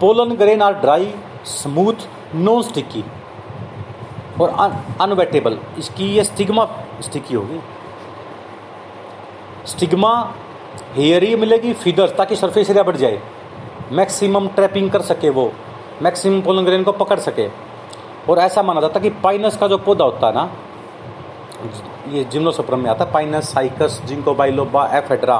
Pollen, 0.00 0.34
grain 0.36 0.62
are 0.62 0.74
dry, 0.74 1.12
smooth 1.46 2.06
non 2.36 2.62
sticky 2.62 3.04
और 4.40 4.48
अनवेटेबल 5.00 5.58
इसकी 5.78 6.06
ये 6.06 6.24
स्टिग्मा 6.24 6.68
स्टिकी 7.00 7.34
होगी। 7.34 7.60
स्टिग्मा 9.66 10.12
हेयर 10.94 11.24
ही 11.24 11.36
मिलेगी 11.36 11.72
फीदर 11.74 12.08
ताकि 12.08 12.36
सरफेस 12.36 12.70
एरिया 12.70 12.82
बढ़ 12.84 12.96
जाए। 12.96 13.20
मैक्सिमम 13.92 14.48
ट्रैपिंग 14.48 14.90
कर 14.90 15.02
सके 15.02 15.30
वो। 15.30 15.50
मैक्सिमम 16.02 16.40
पोलन, 16.42 16.64
ग्रेन 16.64 16.82
को 16.84 16.92
पकड़ 16.94 17.18
सके। 17.20 17.48
और 18.28 18.38
ऐसा 18.38 18.62
माना 18.62 18.80
जाता 18.80 18.98
है 18.98 19.02
कि 19.02 19.10
पाइनस 19.22 19.56
का 19.56 19.68
जो 19.68 19.78
पौधा 19.78 20.04
होता 20.04 20.26
है 20.26 20.34
ना 20.34 20.50
ये 22.08 22.24
जिम्नोसोप्रम 22.24 22.80
में 22.80 22.90
आता 22.90 23.04
है 23.04 23.12
Pinus 23.12 23.52
Cycas 23.52 24.00
Ginkgo 24.06 24.34
biloba 24.34 24.86
Ephedra 24.98 25.38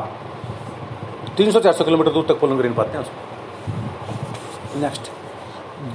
तीन 1.37 1.51
सौ 1.51 1.61
चार 1.61 1.73
सौ 1.73 1.85
किलोमीटर 1.85 2.13
दूर 2.13 2.25
तक 2.29 2.41
पोलन 2.41 2.57
ग्रेन 2.57 2.75
पाते 2.75 2.99
हैं 2.99 3.05
उसको 3.05 4.81
नेक्स्ट 4.81 5.11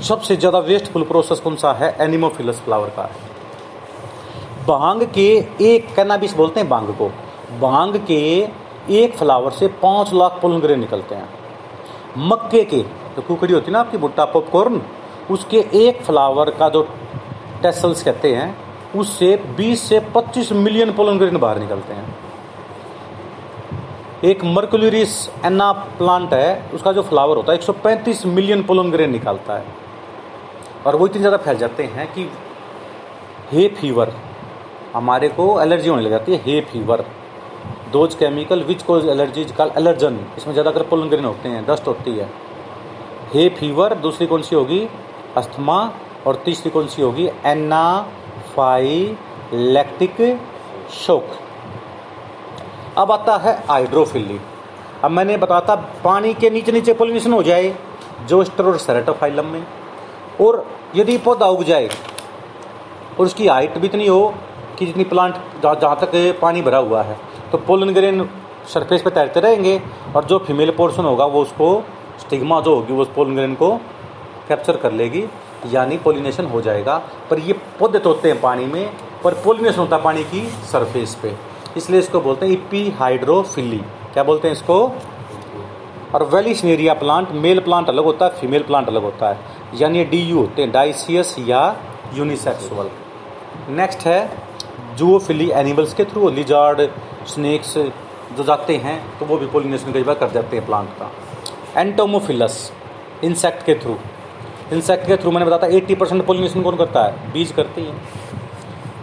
सबसे 0.04 0.36
ज़्यादा 0.36 0.60
वेस्टफुल 0.60 1.04
प्रोसेस 1.04 1.40
कौन 1.40 1.56
सा 1.56 1.72
है? 1.74 1.96
एनिमोफिलस 2.02 2.60
फ्लावर 2.60 2.90
का। 2.90 3.10
भाँग 4.68 5.04
के 5.14 5.28
एक 5.64 5.94
कैनाबिस 5.96 6.34
बोलते 6.36 6.60
हैं 6.60 6.70
भाँग 6.70 6.96
को। 6.98 7.10
भाँग 7.60 7.98
के 8.08 8.20
एक 8.94 9.16
फ्लावर 9.18 9.52
से 9.52 9.68
पाँच 9.82 10.14
लाख 10.14 10.40
पोलन 10.42 10.60
ग्रेन 10.60 10.80
निकलते 10.80 11.16
हैं। 11.16 11.30
मक्के 12.20 12.64
के, 12.64 12.82
जो 12.82 13.22
कुकड़ी 13.22 13.54
होती 13.54 13.66
है 13.66 13.72
ना 13.72 13.80
आपकी, 13.80 13.98
भुट्टा 13.98 14.26
पॉपकॉर्न 14.26 14.82
उसके 15.32 15.66
एक 15.78 16.02
फ्लावर 16.04 16.50
का 16.52 16.70
जो 16.70 16.88
टेसल्स 17.62 18.04
कहते 18.04 18.36
हैं 18.36 18.50
उससे 18.96 19.36
20 19.58 19.82
से 19.82 20.00
25 20.16 20.52
मिलियन 20.52 20.92
पोलन 20.92 21.18
ग्रेन 21.18 21.38
बाहर 21.38 21.60
निकलते 21.60 21.94
हैं। 21.94 22.18
एक 24.24 24.44
मर्कुलरिस 24.46 25.30
एना 25.46 25.72
प्लांट 25.72 26.34
है, 26.34 26.72
उसका 26.74 26.92
जो 26.94 27.02
फ्लावर 27.02 27.38
होता 27.38 27.52
है 27.52 27.58
135 27.58 28.26
मिलियन 28.26 28.64
पोलन 28.64 28.92
ग्रेन 28.92 29.12
निकालता 29.12 29.58
है। 29.58 29.66
और 30.86 30.96
वो 30.96 31.08
इतनी 31.08 31.20
ज़्यादा 31.20 31.38
फैल 31.38 31.58
जाते 31.58 31.84
हैं 31.84 32.08
कि 32.14 32.30
हे 33.52 33.68
फीवर, 33.68 34.12
हमारे 34.96 35.30
को 35.30 35.62
एलर्जी 35.62 35.90
होने 35.90 36.02
लग 36.02 36.10
जाती 36.10 36.32
है, 36.32 36.42
hay 36.46 36.62
fever. 36.62 37.06
Those 37.92 38.16
chemical 38.16 38.64
which 38.64 38.84
cause 38.84 39.06
allergies 39.06 39.52
call 39.52 39.72
allergen, 39.78 40.20
इसमें 40.38 40.54
ज़्यादातर 40.54 40.84
पोलन 40.84 41.10
ग्रेन 41.10 41.26
होते 41.26 41.50
हैं, 41.50 41.66
डस्ट 41.66 41.88
होती 41.88 42.12
है। 42.18 42.30
हे 43.34 43.50
फीवर, 43.50 43.94
दूसरी 43.94 44.28
कौन 44.28 44.42
सी 44.42 44.56
होगी? 44.56 44.88
अस्थमा, 45.38 45.80
और 46.28 46.42
तीसरी 46.46 46.72
कौन 46.72 46.88
सी 46.88 47.02
होगी? 47.02 47.30
एनाफाइलैक्टिक 48.60 50.18
शोक 50.96 51.26
अब 52.98 53.12
आता 53.12 53.36
है 53.38 53.54
हाइड्रोफिली 53.68 54.40
अब 55.04 55.12
मैंने 55.12 55.38
बताता 55.38 55.76
पानी 56.04 56.34
के 56.34 56.50
नीचे 56.50 56.72
नीचे 56.72 56.94
पोलिनेशन 56.94 57.34
हो 57.34 57.42
जाए 57.44 57.76
जोस्टर 58.28 58.66
और 58.66 58.78
सेरेटोफाइलम 58.78 59.46
में। 59.46 59.66
और 60.42 60.66
यदि 60.96 61.18
पौधा 61.20 61.46
उग 61.48 61.64
जाए, 61.64 61.88
और 63.20 63.26
उसकी 63.26 63.48
हाइट 63.48 63.78
भी 63.78 63.88
इतनी 63.88 64.08
हो 64.08 64.34
कि 64.80 64.86
जितनी 64.86 65.04
प्लांट 65.06 65.36
जहाँ 65.64 65.96
तक 66.02 66.40
पानी 66.42 66.62
भरा 66.62 66.78
हुआ 66.80 67.02
है 67.04 67.18
तो 67.52 67.58
पोलन 67.60 67.94
ग्रेन 67.94 68.30
सरफेस 68.74 69.02
पर 69.02 69.12
तैरते 69.12 69.40
रहेंगे, 69.40 69.82
और 70.16 70.26
जो 70.26 70.38
फीमेल 70.40 70.72
पोर्शन 70.78 71.06
होगा, 71.06 71.26
वो 71.26 71.42
उसको 71.42 71.84
स्टिग्मा 72.20 72.60
जो 72.62 72.76
होगी, 72.76 72.94
वो 72.94 73.02
उस 73.02 73.10
पोलन 73.16 73.36
ग्रेन 73.36 73.56
को 73.56 73.76
कैप्चर 74.48 74.78
कर 74.78 74.92
लेगी। 74.94 75.22
यानी 75.68 75.98
पोलिनेशन 75.98 76.46
हो 76.46 76.62
जाएगा। 76.62 76.98
पर 77.30 77.40
ये 77.40 77.54
पौधे 77.80 78.00
तो 78.00 78.14
हैं 78.26 78.40
पानी 78.42 78.66
में, 78.66 78.92
पर 79.24 79.34
पोलिनेशन 79.44 79.80
होता 79.80 79.96
है 79.96 80.04
पानी 80.04 80.24
की 80.26 80.48
सरफेस 80.72 81.16
पे। 81.24 81.36
इसलिए 81.78 82.00
इसको 82.00 82.20
बोलते 82.22 82.46
हैं 82.46 82.54
इपी 82.54 82.90
हाइड्रोफिली 83.00 83.78
क्या 84.14 84.24
बोलते 84.24 84.48
हैं 84.48 84.56
इसको? 84.56 84.80
और 86.16 86.24
वेलिसनेरिया 86.26 86.94
प्लांट 86.96 87.32
मेल 87.34 87.60
प्लांट 87.60 87.90
अलग 87.90 88.04
होता 88.04 88.26
है 88.26 88.40
फीमेल 88.40 88.64
प्लांट 88.64 88.88
अलग 88.88 89.04
होता 89.04 89.30
है। 89.30 89.78
यानी 89.80 90.04
डी 90.06 90.18
यू 90.20 90.40
होते 90.40 90.62
हैं 90.62 90.72
डाइसियस 90.72 91.36
या 91.40 91.64
यूनिसेक्सुअल 92.16 92.90
नेक्स्ट 93.72 94.06
है 94.08 94.20
जूओफिली 94.98 95.50
एनिमल्स 95.54 95.94
के 95.94 96.04
थ्रू 96.06 96.30
लिजार्ड 96.32 96.82
स्नेक्स 97.28 97.78
जो 98.38 98.44
जाते 98.44 98.76
हैं 98.78 98.98
तो 99.20 99.26
वो 99.26 99.38
भी 99.38 99.48
पोलिनेशन 99.48 99.92
कई 99.94 100.04
बार 100.04 100.16
कर 100.16 100.32
जाते 100.32 100.58
हैं 100.58 100.66
प्लांट 100.66 100.90
का। 101.00 101.82
एंटोमोफिलस 101.82 102.72
इंसेक्ट 103.24 103.66
के 103.66 103.76
थ्रू 103.76 103.98
इंसेक्ट 104.74 105.08
के 105.08 105.16
थ्रू 105.18 105.32
मैंने 105.32 105.46
बताया 105.46 105.78
एट्टी 105.78 105.96
परसेंट 105.96 106.26
पोलिनेशन 106.26 106.62
कौन 106.62 106.76
करता 106.76 107.04
है? 107.04 107.32
बीज 107.34 107.52
करती 107.52 107.84
है। 107.84 107.94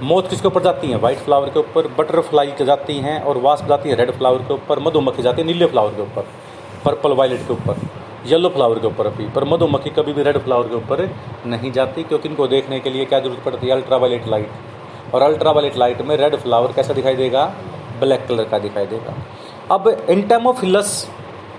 मोथ 0.02 0.28
किसके 0.30 0.48
ऊपर 0.48 0.62
जाती 0.62 0.86
हैं? 0.86 0.96
व्हाइट 0.96 1.18
फ्लावर 1.18 1.50
के 1.50 1.58
ऊपर 1.58 1.86
बटरफ्लाई 1.98 2.52
जाती 2.60 2.98
हैं 2.98 3.20
और 3.22 3.38
वास्प 3.38 3.68
जाती 3.68 3.88
है। 3.88 3.96
रेड 3.96 4.10
फ्लावर 4.10 4.38
के 4.38 4.54
ऊपर 4.54 4.78
मधुमक्खी 4.78 5.22
जाती 5.22 5.42
है, 5.42 5.46
नीले 5.46 5.66
फ्लावर 5.66 5.94
के 5.94 6.02
ऊपर 6.02 6.26
पर्पल 6.84 7.12
वायलेट 7.12 7.46
के 7.46 7.52
ऊपर 7.52 7.80
येलो 8.26 8.48
फ्लावर 8.48 8.78
के 8.78 8.86
ऊपर 8.86 9.08
भी 9.08 9.28
पर 9.28 9.44
मधुमक्खी 9.44 9.90
कभी 9.90 10.12
भी 10.12 10.22
रेड 10.22 10.38
फ्लावर 10.38 10.68
के 10.68 10.74
ऊपर 10.74 11.08
नहीं 11.46 11.72
जाती, 11.72 12.02
क्योंकि 12.02 12.28
इनको 12.28 12.46
देखने 12.48 12.80
के 12.80 12.90
लिए 12.90 13.04
क्या 13.04 13.20
ज़रूरत 13.20 13.42
पड़ती 13.44 13.66
है? 13.66 13.72
अल्ट्रा 13.72 13.96
वायलेट 13.96 14.26
लाइट 14.28 15.14
और 15.14 15.22
अल्ट्रा 15.22 15.50
वायलेट 15.50 15.76
लाइट 15.76 16.02
में 16.02 16.16
रेड 16.16 16.36
फ्लावर 16.36 16.72
कैसा 16.72 16.92
दिखाई 16.92 17.16
देगा? 17.16 17.44
ब्लैक 18.00 18.26
कलर 18.28 18.44
का 18.44 18.58
दिखाई 18.58 18.86
देगा। 18.86 19.14
अब 19.70 19.88
इंटेमोफिलस 20.10 21.08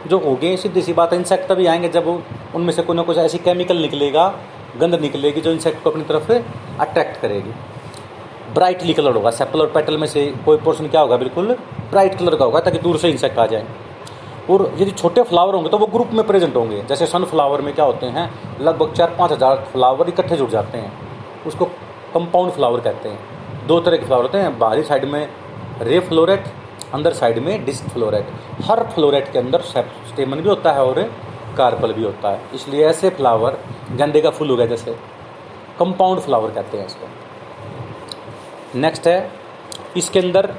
जो 0.07 0.17
हो 0.19 0.35
गए 0.35 0.57
सीधी 0.57 0.81
सी 0.81 0.93
बात 0.93 1.13
है 1.13 1.19
इंसेक्ट 1.19 1.49
तभी 1.49 1.65
आएँगे 1.65 1.89
जब 1.89 2.07
उनमें 2.55 2.71
से 2.73 2.81
कोई 2.81 2.95
ना 2.95 3.03
कुछ 3.03 3.17
ऐसी 3.17 3.37
केमिकल 3.39 3.77
निकलेगा 3.77 4.27
गंद 4.79 4.95
निकलेगी 5.01 5.41
जो 5.41 5.51
इंसेक्ट 5.51 5.83
को 5.83 5.89
अपनी 5.89 6.03
तरफ़ 6.03 6.31
अट्रैक्ट 6.81 7.19
करेगी। 7.21 7.51
ब्राइटली 8.53 8.93
कलर 8.93 9.15
होगा 9.15 9.31
सेपल 9.31 9.61
और 9.61 9.67
पेटल 9.71 9.97
में 9.97 10.07
से 10.07 10.25
कोई 10.45 10.57
पोर्शन 10.57 10.87
क्या 10.87 11.01
होगा? 11.01 11.17
बिल्कुल 11.17 11.53
ब्राइट 11.91 12.17
कलर 12.19 12.35
का 12.35 12.45
होगा, 12.45 12.59
ताकि 12.59 12.79
दूर 12.79 12.97
से 12.97 13.09
इंसेक्ट 13.09 13.39
आ 13.39 13.45
जाए। 13.45 13.65
और 14.49 14.71
यदि 14.77 14.91
छोटे 14.91 15.23
फ्लावर 15.23 15.55
होंगे 15.55 15.69
तो 15.69 15.77
वो 15.77 15.85
ग्रुप 15.87 16.11
में 16.13 16.25
प्रेजेंट 16.27 16.55
होंगे। 16.55 16.81
जैसे 16.89 17.05
सनफ्लावर 17.07 17.61
में 17.61 17.73
क्या 17.73 17.85
होते 17.85 18.05
हैं, 18.07 18.29
लगभग 18.61 18.93
चार 18.93 19.15
पाँच 19.17 19.31
हज़ार 19.31 19.63
फ्लावर 19.71 20.09
इकट्ठे 20.09 20.37
जुड़ 20.37 20.49
जाते 20.49 20.77
हैं। 20.77 20.91
उसको 21.47 21.65
कंपाउंड 22.13 22.51
फ्लावर 22.51 22.79
कहते 22.79 23.09
हैं। 23.09 23.67
दो 23.67 23.79
तरह 23.79 23.97
के 23.97 24.05
फ्लावर 24.05 24.23
होते 24.23 24.37
हैं, 24.37 24.57
बाहरी 24.59 24.83
साइड 24.83 25.05
में 25.05 25.27
रे 25.81 25.99
फ्लोरेट 26.01 26.43
अंदर 26.93 27.13
साइड 27.13 27.39
में 27.39 27.65
डिस्क 27.65 27.87
फ्लोरेट 27.89 28.27
हर 28.65 28.83
फ्लोरेट 28.85 29.31
के 29.31 29.39
अंदर 29.39 29.61
स्टेमन 29.61 30.37
भी 30.37 30.49
होता 30.49 30.71
है 30.71 30.83
और 30.83 30.99
कार्पल 31.57 31.93
भी 31.93 32.03
होता 32.03 32.29
है। 32.29 32.41
इसलिए 32.55 32.85
ऐसे 32.87 33.09
फ्लावर, 33.11 33.57
गेंदे 33.91 34.21
का 34.21 34.29
फूल 34.29 34.49
हो 34.49 34.55
गया 34.55 34.65
जैसे 34.67 34.91
कंपाउंड 35.79 36.19
फ्लावर 36.19 36.51
कहते 36.51 36.77
हैं 36.77 36.85
इसको। 36.85 38.79
नेक्स्ट 38.79 39.07
है, 39.07 39.31
इसके 39.97 40.19
अंदर, 40.19 40.53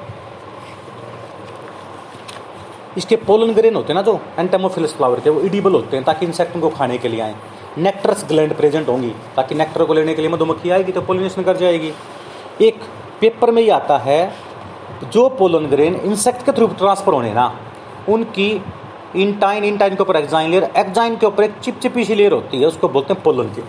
इसके 2.97 3.17
पोलन 3.19 3.53
ग्रेन 3.55 3.75
होते 3.75 3.93
हैं 3.93 3.95
ना 3.95 4.03
जो 4.03 4.21
एंटेमोफिलस 4.39 4.95
फ्लावर 4.97 5.21
के, 5.21 5.31
वो 5.31 5.41
इडिबल 5.41 5.73
होते 5.73 5.97
हैं 5.97 6.05
ताकि 6.05 6.27
इंसेक्ट 6.27 6.55
उनको 6.55 6.69
खाने 6.71 6.99
के 6.99 7.09
लिए 7.09 7.21
आए। 7.21 7.35
नेक्टर्स 7.79 8.25
ग्लैंड 8.29 8.55
प्रेजेंट 8.57 8.89
होंगी, 8.89 9.11
ताकि 9.37 9.55
नेक्टर 9.55 9.85
को 9.85 9.95
लेने 9.95 10.15
के 10.15 10.23
लिए 10.23 10.31
मधुमक्खी 10.31 10.71
आएगी 10.71 10.93
तो 10.93 11.01
पोलिनेशन 11.03 11.43
कर 11.43 11.57
जाएगी। 11.57 11.93
एक 12.61 12.81
पेपर 13.21 13.51
में 13.51 13.63
ही 13.63 13.69
आता 13.71 13.99
है, 13.99 14.33
जो 15.05 15.29
पोलन 15.31 15.67
ग्रेन 15.67 15.95
इंसेक्ट 15.97 16.45
के 16.47 16.53
थ्रू 16.53 16.67
ट्रांसफ़र 16.69 17.13
होने 17.13 17.33
ना, 17.33 17.53
उनकी 18.09 18.51
इंटाइन 19.17 19.65
इंटाइन 19.65 19.95
के 19.97 20.03
ऊपर 20.03 20.17
एक्जाइन 20.17 20.51
लेयर 20.51 20.65
एक्जाइन 20.77 21.17
के 21.17 21.27
ऊपर 21.27 21.45
एक 21.45 21.55
चिपचिपी 21.63 22.05
सी 22.05 22.15
लेयर 22.15 22.33
होती 22.33 22.59
है, 22.59 22.67
उसको 22.67 22.89
बोलते 22.89 23.15
हैं 23.15 23.23
pollen 23.23 23.49
kit 23.55 23.65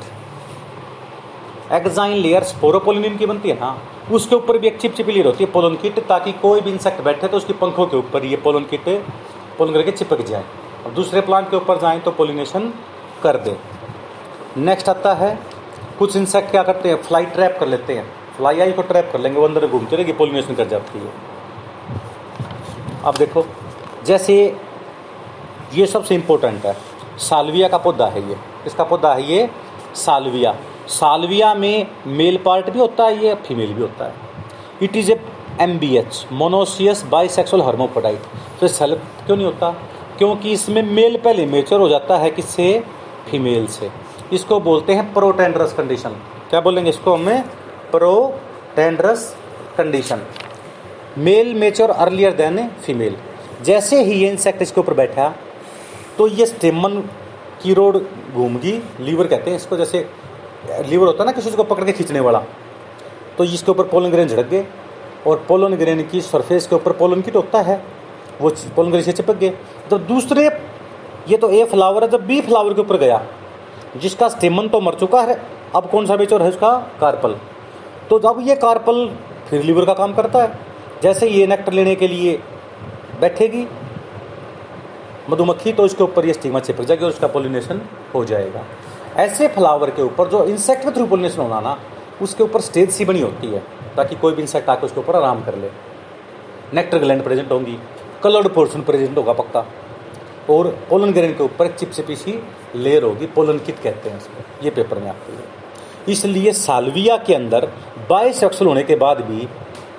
exine 1.74 2.14
layer 2.14 2.44
sporopollenin 2.44 3.18
की 3.18 3.26
बनती 3.26 3.50
है 3.50 3.56
ना, 3.56 3.78
उसके 4.12 4.36
ऊपर 4.36 4.58
भी 4.58 4.68
एक 4.68 4.78
चिपचिपी 4.78 5.12
लेयर 5.12 5.26
होती 5.26 5.44
है 5.44 5.52
पोलन 5.52 5.76
किट 5.76 6.00
ताकि 6.08 6.32
कोई 6.42 6.62
भी 6.62 6.72
इंसेक्ट 6.72 7.02
बैठे 7.04 7.28
तो 7.28 7.38
उसकी 7.38 7.54
पंखों 7.56 7.86
के 7.86 7.98
ऊपर 7.98 8.26
ये 8.26 8.38
पोलन 8.38 8.64
किट 8.66 8.88
पोलन 9.58 9.74
करके 9.74 9.92
चिपक 9.92 10.22
जाए। 10.22 10.44
और 10.86 10.92
दूसरे 10.92 11.22
प्लांट 11.22 11.50
के 11.50 11.56
ऊपर 11.58 11.80
जाए 11.80 12.00
तो 12.00 12.12
पोलिनेशन 12.12 12.74
कर 13.24 13.38
दे। 13.38 13.56
नेक्स्ट 14.58 14.90
आता 14.90 15.14
है, 15.14 15.38
कुछ 16.00 16.16
इंसेक्ट 16.16 16.52
क्या 16.52 16.64
करते 16.64 16.90
हैं 16.90 17.02
फ्लाई 17.04 17.26
ट्रैप 17.28 17.58
कर 17.60 17.68
लेते 17.68 17.94
हैं। 17.94 18.06
फ्लाई 18.38 18.60
आई 18.60 18.72
को 18.72 18.82
ट्रैप 18.82 19.10
कर 19.14 19.20
लेंगे, 19.20 19.40
वो 19.40 19.46
अंदर 19.48 19.68
घूमते 19.68 19.96
रहेगी 19.96 20.12
पोलिनेशन 20.14 20.56
कर 20.56 20.68
जाती 20.68 21.00
है। 21.00 21.12
अब 23.06 23.18
देखो, 23.18 23.46
जैसे 24.06 24.36
ये 25.74 25.86
सबसे 25.86 26.16
इम्पोर्टेंट 26.16 26.66
है। 26.66 26.76
सालविया 27.20 27.68
का 27.68 27.78
पौधा 27.78 28.06
है 28.08 28.28
ये। 28.30 28.36
इसका 28.66 28.84
पौधा 28.84 29.14
है 29.14 29.32
ये? 29.32 29.50
सालविया। 29.96 30.56
सालविया 30.90 31.54
में 31.54 31.88
मेल 32.08 32.38
पार्ट 32.38 32.70
भी 32.70 32.80
होता 32.80 33.06
है 33.06 33.26
ये 33.26 33.34
फीमेल 33.48 33.74
भी 33.74 33.82
होता 33.82 34.06
है। 34.06 34.14
It 34.84 34.96
is 34.96 35.12
a 35.12 35.20
M 35.62 35.78
B 35.80 35.96
H 35.98 36.26
monoecious 36.32 37.04
bisexual 37.04 37.64
hermaphrodite 37.64 38.22
तो 38.62 38.68
सेल्फ 38.68 39.02
क्यों 39.26 39.38
नहीं 39.38 39.46
होता? 39.46 39.70
क्योंकि 40.18 40.52
इसमें 40.52 40.82
मेल 40.84 41.18
पहले 41.18 41.46
मेचर 41.46 41.80
हो 41.80 41.90
जाता 41.90 42.18
है 42.18 42.32
किससे? 42.32 42.84
फीमेल 43.30 43.68
से। 43.68 43.90
इसको 44.34 44.60
बोलते 44.60 44.94
हैं 44.94 45.14
प्रोटेंड्रस 45.14 45.74
कंडीशन 45.74 46.10
क्या 46.50 46.62
बोलेंगे 46.62 46.90
इसको 46.90 47.14
हमें? 47.14 47.44
Protandrous 47.92 49.36
condition 49.78 50.22
male 51.18 51.54
mature 51.54 51.90
earlier 51.90 52.34
than 52.34 52.68
female 52.86 53.18
जैसे 53.62 54.04
ही 54.04 54.14
ये 54.14 54.30
इंसेक्ट 54.30 54.62
इसके 54.62 54.82
ऊपर 54.82 54.94
बैठा 54.94 55.34
तो 56.20 56.28
ये 56.28 56.46
स्टेमन 56.46 57.02
की 57.62 57.74
रोड 57.74 57.98
घूमगी, 58.34 58.72
लीवर 59.00 59.28
कहते 59.28 59.50
हैं 59.50 59.58
इसको, 59.58 59.78
जैसे, 59.78 60.00
लीवर 60.88 61.08
होता 61.08 61.24
है 61.24 61.26
ना 61.26 61.32
किसी 61.32 61.52
को 61.52 61.64
पकड़ 61.66 61.84
के 61.84 61.92
खींचने 61.94 62.20
वाला 62.20 62.40
तो 63.38 63.44
इसके 63.46 63.72
ऊपर 63.72 63.84
पोलन 63.88 64.12
ग्रेन 64.12 64.28
झड़क 64.28 64.46
गए, 64.48 64.66
और 65.28 65.46
पोलन 65.48 65.76
ग्रेन 65.76 66.02
की 66.04 66.22
सरफेस 66.22 66.68
के 66.68 66.76
ऊपर 66.76 66.92
पोलन 66.94 67.22
किट 67.22 67.36
होता 67.36 67.62
है, 67.62 67.82
वो 68.42 68.50
पोलन 68.76 68.92
ग्रेन 68.92 69.04
से 69.04 69.12
चिपक 69.14 69.36
गए। 69.36 69.50
तो 69.90 69.98
दूसरे, 70.00 70.46
ये 71.30 71.38
तो 71.38 71.50
ए 71.50 71.64
फ्लावर 71.66 72.04
है, 72.04 72.10
जब 72.10 72.26
बी 72.28 72.42
फ्लावर 72.42 72.74
के 72.74 72.82
ऊपर 72.82 72.98
गया, 72.98 73.26
जिसका 73.98 74.30
स्टेमन 74.30 74.68
तो 74.68 74.82
मर 74.82 74.96
चुका 74.96 75.22
है, 75.22 75.42
अब 75.76 75.90
कौन 75.90 76.06
सा 76.06 76.16
बेचोर 76.18 76.42
है 76.44 76.50
उसका? 76.50 76.78
कार्पल 77.00 77.36
तो 78.10 78.20
जब 78.20 78.48
ये 78.48 78.56
कार्पल 78.58 79.06
फिर 79.50 79.64
लीवर 79.64 79.86
का 79.86 79.94
काम 79.96 80.14
करता 80.14 80.44
है, 80.44 80.60
जैसे 81.04 81.30
ये 81.30 81.48
नेक्टर 81.48 81.74
लेने 81.74 81.96
के 81.96 82.08
लिए 82.08 82.40
बैठेगी 83.22 83.68
मधुमक्खी 85.30 85.72
तो 85.74 85.86
इसके 85.86 86.04
ऊपर 86.04 86.26
ये 86.26 86.34
स्टीमा 86.34 86.60
चिपक 86.60 86.84
जाएगी 86.84 87.06
और 87.06 87.12
उसका 87.12 87.28
पोलिनेशन 87.28 87.82
हो 88.14 88.24
जाएगा। 88.26 88.64
ऐसे 89.18 89.48
फ्लावर 89.50 89.90
के 89.90 90.02
ऊपर 90.02 90.28
जो 90.30 90.44
इंसेक्ट 90.46 90.84
के 90.84 90.92
थ्रू 90.92 91.06
पोलिनेशन 91.08 91.42
होना 91.42 91.60
ना, 91.62 91.78
उसके 92.22 92.44
ऊपर 92.44 92.62
स्टेज 92.62 92.90
सी 92.92 93.06
बनी 93.06 93.22
होती 93.22 93.48
है, 93.48 93.64
ताकि 93.98 94.16
कोई 94.16 94.34
भी 94.34 94.42
इंसेक्ट 94.42 94.70
आकर 94.70 94.86
उसके 94.86 95.00
ऊपर 95.00 95.16
आराम 95.16 95.44
कर 95.44 95.56
ले। 95.56 95.70
नेक्टर 96.74 97.00
ग्लैंड 97.00 97.24
प्रेजेंट 97.24 97.52
होंगी 97.52 97.78
कलर्ड 98.24 98.48
पोर्शन 98.54 98.82
प्रेजेंट 98.82 99.18
होगा 99.18 99.34
पक्का, 99.34 99.66
और 100.50 100.68
पोलन 100.90 101.12
ग्रेन 101.14 101.34
के 101.34 101.44
ऊपर 101.44 101.68
चिपचिपी 101.70 102.16
सी 102.16 102.40
लेयर 102.76 103.04
होगी 103.04 103.26
पोलन 103.30 103.58
किट 103.60 103.80
कहते 103.80 104.10
हैं 104.10 104.18
इसको, 104.18 104.66
ये 104.66 104.70
पेपर 104.72 105.00
में 105.00 105.10
आपके 105.10 105.32
लिए 105.32 106.14
इसलिए 106.14 106.52
सालविया 106.54 107.18
के 107.18 107.34
अंदर 107.36 107.66
बाइसेक्सुअल 108.10 108.68
होने 108.68 108.84
के 108.84 108.96
बाद 108.98 109.22
भी 109.22 109.48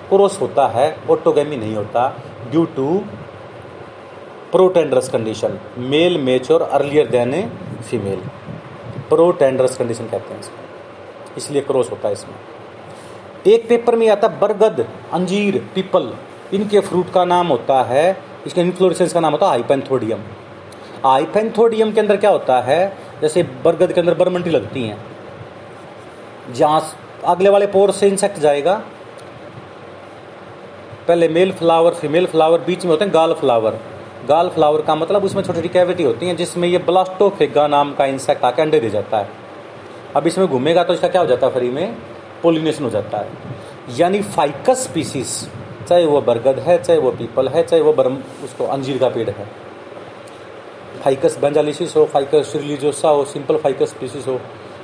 क्रोस 0.09 0.40
होता 0.40 0.66
है 0.69 0.87
ऑटोगेमी 1.11 1.57
नहीं 1.57 1.75
होता 1.77 2.09
due 2.51 2.64
to 2.77 3.03
protandrous 4.53 5.09
condition 5.09 5.59
male 5.79 6.19
mature 6.19 6.63
earlier 6.63 7.07
than 7.07 7.35
a 7.35 7.43
female 7.91 8.21
protandrous 9.09 9.77
condition 9.77 10.05
कहते 10.05 10.35
हैं 10.35 10.41
इसको। 10.41 11.37
इसलिए 11.37 11.63
क्रॉस 11.63 11.91
होता 11.91 12.09
है 12.09 12.13
इसमें। 12.13 12.35
एक 13.47 13.69
पेपर 13.69 13.97
में 13.97 14.09
आता 14.09 14.29
बरगद, 14.41 14.87
अंजीर, 15.13 15.59
पीपल, 15.75 16.13
इनके 16.55 16.81
फ्रूट 16.81 17.13
का 17.13 17.25
नाम 17.25 17.47
होता 17.47 17.83
है, 17.83 18.17
इसके 18.47 18.61
इन्फ्लोरेसेंस 18.61 19.13
का 19.13 19.21
नाम 19.21 19.33
होता 19.33 19.47
है 19.47 19.53
हाइपेंथोडियम 19.53 20.21
हाइपेंथोडियम 21.05 21.93
के 21.93 22.01
अंदर 22.01 22.17
क्या 22.17 22.31
होता 22.31 22.61
है? 22.61 22.97
जैसे 23.21 23.43
बरगद 23.65 23.93
के 23.93 24.01
अंदर 24.01 24.15
बरमंडी 24.15 24.51
लगती 24.51 24.83
हैं। 24.83 24.99
जहाँ 26.55 26.83
अगले 27.27 27.49
वाले 27.49 27.67
पोर 27.67 27.91
से 27.93 28.09
इंसेक्ट 28.09 28.39
जाएगा। 28.39 28.75
पहले 31.09 31.29
मेल 31.29 31.53
फ्लावर 31.53 31.95
फीमेल 31.95 32.27
फ्लावर 32.27 32.61
बीच 32.61 32.85
में 32.85 32.91
होते 32.91 33.05
हैं 33.05 33.15
गाल 33.15 33.33
फ्लावर 33.33 33.79
गाल 34.31 34.49
फ्लावर 34.49 34.83
का 34.83 34.95
मतलब 34.95 35.25
उसमें 35.25 35.43
छोटी 35.43 35.59
छोटी 35.59 35.69
कैविटी 35.69 36.03
होती 36.03 36.27
है, 36.27 36.35
जिसमें 36.37 36.69
ये 36.69 36.79
ब्लास्टोफेगा 36.81 37.66
नाम 37.69 37.93
का 37.95 38.05
इंसेक्ट 38.07 38.45
आके 38.45 38.62
अंडे 38.62 38.81
दे 38.81 38.90
जाता 38.90 39.19
है। 39.19 39.29
अब 40.16 40.27
इसमें 40.27 40.47
घूमेगा 40.49 40.85
तो 40.85 40.95
इसका 40.95 41.09
क्या 41.09 41.21
हो 41.21 41.27
जाता 41.27 41.47
है, 41.47 41.53
फ्री 41.53 41.71
में 41.71 41.97
पोलिनेशन 42.43 42.85
हो 42.85 42.90
जाता 42.90 43.19
है। 43.19 43.97
यानी 43.99 44.21
फाइकस 44.23 44.85
स्पीसीज 44.85 45.49
चाहे 45.88 46.05
वो 46.07 46.21
बरगद 46.21 46.59
है, 46.59 46.83
चाहे 46.83 46.99
वो 46.99 47.11
पीपल 47.12 47.49
है, 47.49 47.62
चाहे 47.62 47.83
वो 47.83 47.93
बरम, 47.93 48.16
उसको 48.45 48.66
अंजीर 48.66 48.99
का 48.99 49.09
पेड़ 49.09 49.31
है। 49.31 49.47
फाइकस 51.05 51.38
बेंजालिसिस 51.38 51.97
हो 51.97 52.05
फाइकस 52.05 52.53
रिलीजियोसा 52.57 53.09
हो 53.09 53.25
सिंपल 53.25 53.57
फाइकस 53.57 53.90
स्पीसीज 53.90 54.27
हो, 54.29 54.40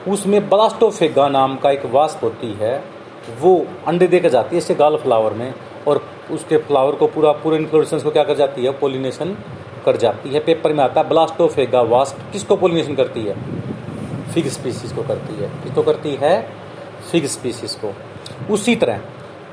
उसमें 0.09 0.49
ब्लास्टोफेगा 0.49 1.29
नाम 1.29 1.57
का 1.57 1.71
एक 1.71 1.87
वास्प 1.87 2.25
होती 2.25 2.53
है, 2.53 2.77
वो 3.41 3.65
अंडे 3.87 4.07
देकर 4.07 4.29
जाती 4.29 4.55
है 4.55 4.59
इससे 4.59 4.75
गाल 4.75 4.97
फ्लावर 4.97 5.33
में, 5.33 5.53
और 5.89 6.03
उसके 6.31 6.57
फ्लावर 6.57 6.93
को 6.93 7.07
पूरा, 7.07 7.33
पूरे 7.33 7.57
इन्फ्लोरेसेंस 7.57 8.03
को 8.03 8.11
क्या 8.11 8.25
कर 8.25 8.35
जाती 8.35 8.65
है? 8.65 8.71
पोलिनेशन 8.71 9.37
कर 9.85 9.97
जाती 9.97 10.29
है। 10.29 10.41
पेपर 10.41 10.73
में 10.73 10.85
आता 10.85 11.01
है 11.01 11.09
ब्लास्टोफेगा 11.09 11.81
वास्प 11.81 12.33
किसको 12.33 12.57
पोलिनेशन 12.57 12.95
करती 12.95 13.21
है? 13.21 13.37
फिग 14.33 14.49
स्पीसीज 14.49 14.93
को 14.93 15.03
करती 15.03 15.35
है। 15.35 15.49
किसको 15.49 15.83
करती 15.83 16.11
है? 16.11 16.53
फिग 17.13 17.27
स्पीसीज 17.27 17.79
को। 17.85 17.95
उसी 18.55 18.77
तरह 18.77 18.99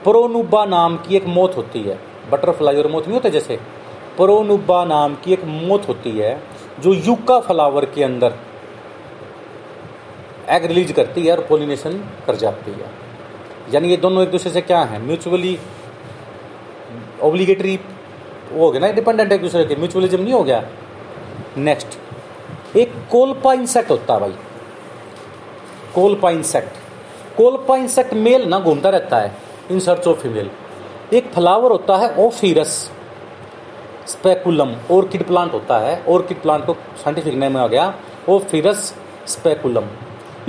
प्रोनुबा 0.03 0.65
नाम 0.65 0.97
की 0.97 1.15
एक 1.15 1.25
मौत 1.25 1.57
होती 1.57 1.81
है। 1.81 1.99
बटरफ्लाई 2.31 2.75
और 2.75 2.87
मौत 2.87 3.03
नहीं 3.03 3.13
होते 3.13 3.29
जैसे? 3.29 3.57
प्रोनुबा 4.17 4.85
नाम 4.85 5.15
की 5.15 5.33
एक 5.33 5.43
मौत 5.45 5.87
होती 5.87 6.11
है, 6.11 6.43
जो 6.79 6.93
यूका 6.93 7.39
फ्लावर 7.39 7.85
के 7.85 8.03
अंदर 8.03 8.33
एग 10.49 10.65
रिलीज़ 10.65 10.93
करती 10.93 11.21
है 11.21 11.37
और 11.37 11.43
पोलिनेशन 11.43 11.93
कर 12.27 12.35
जाती 12.35 12.71
है। 12.71 12.85
यानी 13.73 13.87
ये 13.87 13.97
दोनों 13.97 14.23
एक 14.23 14.31
दूसरे 14.31 14.51
से 14.51 14.61
क्या 14.61 14.83
है? 14.83 15.01
म्यूचुअली 15.05 15.59
ऑब्लिगेटरी 17.23 17.75
वो 18.51 18.65
हो 18.65 18.71
गया 18.71 18.79
ना 18.81 18.91
डिपेंडेंट 18.91 19.31
एक 19.31 19.41
दूसरे 19.41 19.65
के 19.65 19.75
म्यूचुअलिज्म 19.75 20.21
नहीं 20.21 20.33
हो 20.33 20.43
गया? 20.43 20.63
नेक्स्ट 21.57 22.77
एक 22.77 22.93
कोलपा 23.11 23.53
इंसेक्ट 23.53 23.91
होता 23.91 24.13
है 24.13 24.19
भाई। 24.19 24.33
Colpa 25.95 26.29
insect 26.29 26.77
Colpa 27.37 27.75
insect 27.77 28.13
male 28.13 28.47
ना 28.49 28.59
घूमता 28.59 28.89
रहता 28.89 29.19
है 29.19 29.31
इन 29.71 29.79
सर्च 29.79 30.07
ऑफ़ 30.07 30.17
फीमेल 30.17 30.49
एक 31.13 31.31
फ्लावर 31.33 31.71
होता 31.71 31.97
है 31.97 32.13
ओफिरस 32.17 32.69
स्पेकुलम 34.07 34.75
ऑर्किड 34.91 35.25
प्लांट 35.27 35.53
होता 35.53 35.77
है 35.79 36.03
ऑर्किड 36.09 36.41
प्लांट 36.41 36.65
को 36.65 36.73
साइंटिफिक 36.73 37.33
नेम 37.33 37.57
आ 37.57 37.67
गया 37.67 37.93
ओफिरस 38.29 38.93
स्पेकुलम 39.27 39.87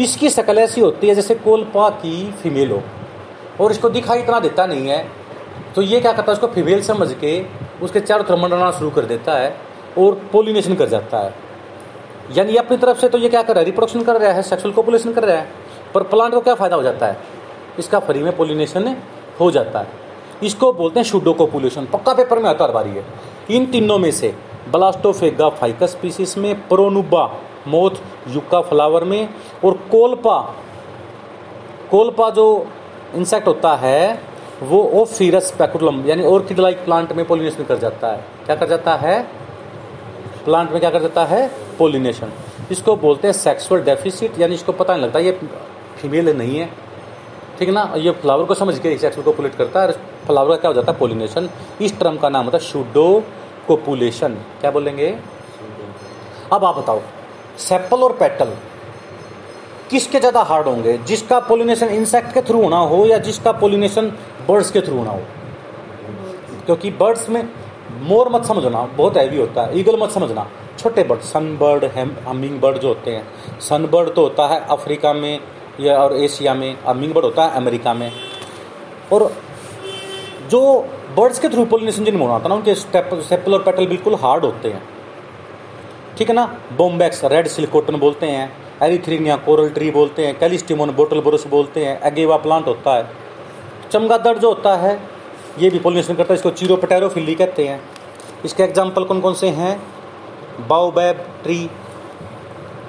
इसकी 0.00 0.30
शक्ल 0.30 0.58
ऐसी 0.58 0.80
होती 0.80 1.08
है 1.08 1.14
जैसे 1.14 1.34
कोलपा 1.34 1.88
की 1.90 2.30
फीमेल 2.32 2.70
हो। 2.70 2.82
और 3.60 3.70
इसको 3.70 3.90
दिखाई 3.90 4.18
इतना 4.18 4.40
देता 4.40 4.66
नहीं 4.66 4.88
है 4.88 5.06
तो 5.74 5.82
ये 5.82 6.00
क्या 6.00 6.12
करता 6.12 6.32
है, 6.32 6.32
उसको 6.32 6.46
फीमेल 6.46 6.82
समझ 6.82 7.12
के 7.14 7.40
उसके 7.82 8.00
चारों 8.00 8.24
तरफ़ 8.24 8.38
मंडराना 8.38 8.70
शुरू 8.70 8.90
कर 8.90 9.04
देता 9.04 9.32
है 9.34 9.56
और 9.98 10.20
पोलिनेशन 10.32 10.74
कर 10.74 10.88
जाता 10.88 11.18
है। 11.18 11.34
यानी 12.36 12.56
अपनी 12.56 12.76
तरफ़ 12.76 12.98
से 12.98 13.08
तो 13.08 13.18
ये 13.18 13.28
क्या 13.28 13.42
कर 13.42 13.54
रहा 13.54 13.60
है 13.60 13.64
रिप्रोडक्शन 13.64 14.02
कर 14.02 14.20
रहा 14.20 14.32
है 14.32 14.42
सेक्सुअल 14.42 14.74
कोपुलेशन 14.74 15.12
कर 15.12 15.24
रहा 15.24 15.36
है, 15.36 15.48
पर 15.94 16.02
प्लांट 16.04 16.34
को 16.34 16.40
क्या 16.40 16.54
फ़ायदा 16.54 16.76
हो 16.76 16.82
जाता 16.82 17.06
है? 17.06 17.16
इसका 17.78 17.98
फ्री 18.00 18.22
में 18.22 18.36
पोलिनेशन 18.36 18.96
हो 19.40 19.50
जाता 19.50 19.78
है। 19.78 20.02
इसको 20.42 20.72
बोलते 20.72 21.00
हैं 21.00 21.04
शुडो 21.04 21.32
कोपुलेशन 21.32 21.86
पक्का 21.86 22.14
पेपर 22.14 22.38
में 22.38 22.48
आता 22.50 22.66
बारी 22.68 22.90
है। 22.90 23.04
इन 23.50 23.66
तीनों 23.66 23.98
में 23.98 24.10
से 24.10 24.34
ब्लास्टोफेगा 24.68 25.48
फाइकस 25.50 25.90
स्पीसीज 25.90 26.34
में 26.38 26.54
प्रोनुबा 26.68 27.24
मोथ 27.68 27.90
युक्का 28.28 28.60
फ्लावर 28.60 29.04
में, 29.04 29.28
और 29.64 29.72
कोलपा 29.90 30.40
कोलपा 31.90 32.28
जो 32.30 32.66
इंसेक्ट 33.14 33.46
होता 33.46 33.74
है 33.76 34.33
वो 34.64 34.82
ओफिरस 35.00 35.50
पैकुलम 35.58 36.04
यानी 36.06 36.24
ऑर्किड 36.26 36.58
लाइक 36.60 36.84
प्लांट 36.84 37.12
में 37.12 37.24
पोलिनेशन 37.26 37.64
कर 37.64 37.78
जाता 37.78 38.08
है। 38.08 38.24
क्या 38.46 38.56
कर 38.56 38.68
जाता 38.68 38.94
है? 38.96 39.22
प्लांट 40.44 40.70
में 40.70 40.80
क्या 40.80 40.90
कर 40.90 41.02
जाता 41.02 41.24
है? 41.24 41.46
पोलिनेशन 41.78 42.32
इसको 42.70 42.96
बोलते 42.96 43.28
हैं 43.28 43.32
सेक्सुअल 43.34 43.82
डेफिसिट 43.84 44.38
यानी 44.40 44.54
इसको 44.54 44.72
पता 44.72 44.94
नहीं 44.94 45.04
लगता, 45.04 45.18
ये 45.18 45.32
फीमेल 45.96 46.36
नहीं 46.38 46.58
है। 46.58 46.68
ठीक 47.58 47.68
है 47.68 47.74
ना? 47.74 47.92
ये 47.96 48.10
फ्लावर 48.12 48.44
को 48.44 48.54
समझ 48.54 48.78
के 48.78 48.96
सेक्सुअल 48.98 49.24
कोपुलेट 49.24 49.54
करता 49.54 49.82
है 49.82 49.92
फ्लावर 50.26 50.50
का 50.50 50.56
क्या 50.56 50.68
हो 50.68 50.74
जाता 50.74 50.92
है? 50.92 50.98
पोलिनेशन 50.98 51.48
इस 51.80 51.98
टर्म 52.00 52.16
का 52.16 52.28
नाम 52.28 52.44
होता 52.44 52.58
है 52.58 52.64
शुडो 52.64 53.22
कोपुलेशन 53.66 54.34
क्या 54.60 54.70
बोलेंगे? 54.70 55.08
अब 56.52 56.64
आप 56.64 56.76
बताओ 56.76 57.00
सेपल 57.60 58.02
और 58.02 58.12
पेटल 58.12 58.56
किसके 59.90 60.18
ज़्यादा 60.18 60.40
हार्ड 60.42 60.66
होंगे? 60.66 60.96
जिसका 61.00 61.38
पोलिनेशन 61.40 61.88
इंसेक्ट 61.88 62.32
के 62.34 62.40
थ्रू 62.42 62.62
होना 62.62 62.76
हो, 62.78 63.04
या 63.06 63.18
जिसका 63.18 63.52
पोलिनेशन 63.54 64.10
बर्ड्स 64.48 64.70
के 64.70 64.80
थ्रू 64.80 65.04
ना 65.04 65.10
हो। 65.10 65.22
क्योंकि 66.66 66.90
बर्ड्स 66.90 67.28
में 67.28 67.48
मोर 68.00 68.28
मत 68.28 68.44
समझना, 68.44 68.82
बहुत 68.82 69.16
हैवी 69.16 69.36
होता 69.36 69.62
है। 69.62 69.78
ईगल 69.78 69.96
मत 69.96 70.10
समझना। 70.10 70.50
छोटे 70.78 71.02
bird 71.02 71.20
sun 71.20 71.56
bird 71.56 71.84
humming 72.28 72.60
bird 72.60 72.78
जो 72.78 72.88
होते 72.88 73.10
हैं। 73.10 73.60
सन 73.60 73.86
बर्ड 73.86 74.14
तो 74.14 74.22
होता 74.22 74.46
है 74.46 74.60
अफ्रीका 74.60 75.12
में 75.12 75.40
या 75.80 75.96
और 75.98 76.16
एशिया 76.16 76.54
में 76.54 76.76
हमिंग 76.86 77.14
बर्ड 77.14 77.24
होता 77.24 77.44
है 77.44 77.50
अमेरिका 77.50 77.94
में। 77.94 78.12
और 79.12 79.32
जो 80.50 80.88
बर्ड्स 81.16 81.38
के 81.38 81.48
थ्रू 81.48 81.64
पोलिनेशन 81.64 82.04
जिनमें 82.04 82.20
होना 82.20 82.32
होता 82.32 82.42
है 82.42 82.48
ना, 82.48 82.54
उनके 82.54 82.74
स्टेप 82.74 83.10
स्टेपल 83.14 83.54
और 83.54 83.62
पेटल 83.62 83.86
बिल्कुल 83.86 84.14
हार्ड 84.14 84.44
होते 84.44 84.68
हैं। 84.68 84.82
ठीक 86.18 86.28
है 86.28 86.34
ना? 86.34 86.60
बोम्बैक्स 86.76 87.24
रेड 87.24 87.46
सिल्कोटन 87.46 87.96
बोलते 87.96 88.26
हैं। 88.26 88.52
एरिथ्रीनिया 88.82 89.36
कोरल 89.36 89.68
ट्री 89.68 89.90
बोलते 89.90 90.26
हैं। 90.26 90.38
कैलिस्टिमोन 90.38 90.90
बोटल 90.90 91.20
ब्रुश 91.20 91.46
बोलते 91.46 91.84
हैं। 91.84 92.00
एगेवा 92.02 92.36
प्लांट 92.36 92.66
होता 92.66 92.96
है। 92.96 93.23
चमगादड़ 93.94 94.36
जो 94.38 94.48
होता 94.48 94.74
है। 94.76 94.98
ये 95.58 95.68
भी 95.70 95.78
पोलिनेशन 95.78 96.14
करता 96.14 96.32
है 96.32 96.38
इसको 96.38 96.50
चीरो 96.52 96.76
पटेरोफिली 96.76 97.34
कहते 97.34 97.66
हैं। 97.66 97.80
इसके 98.44 98.62
एग्ज़ाम्पल 98.62 99.04
कौन 99.04 99.20
कौन 99.20 99.34
से 99.34 99.48
हैं? 99.50 99.80
बाओबैब, 100.68 101.16
ट्री 101.42 101.58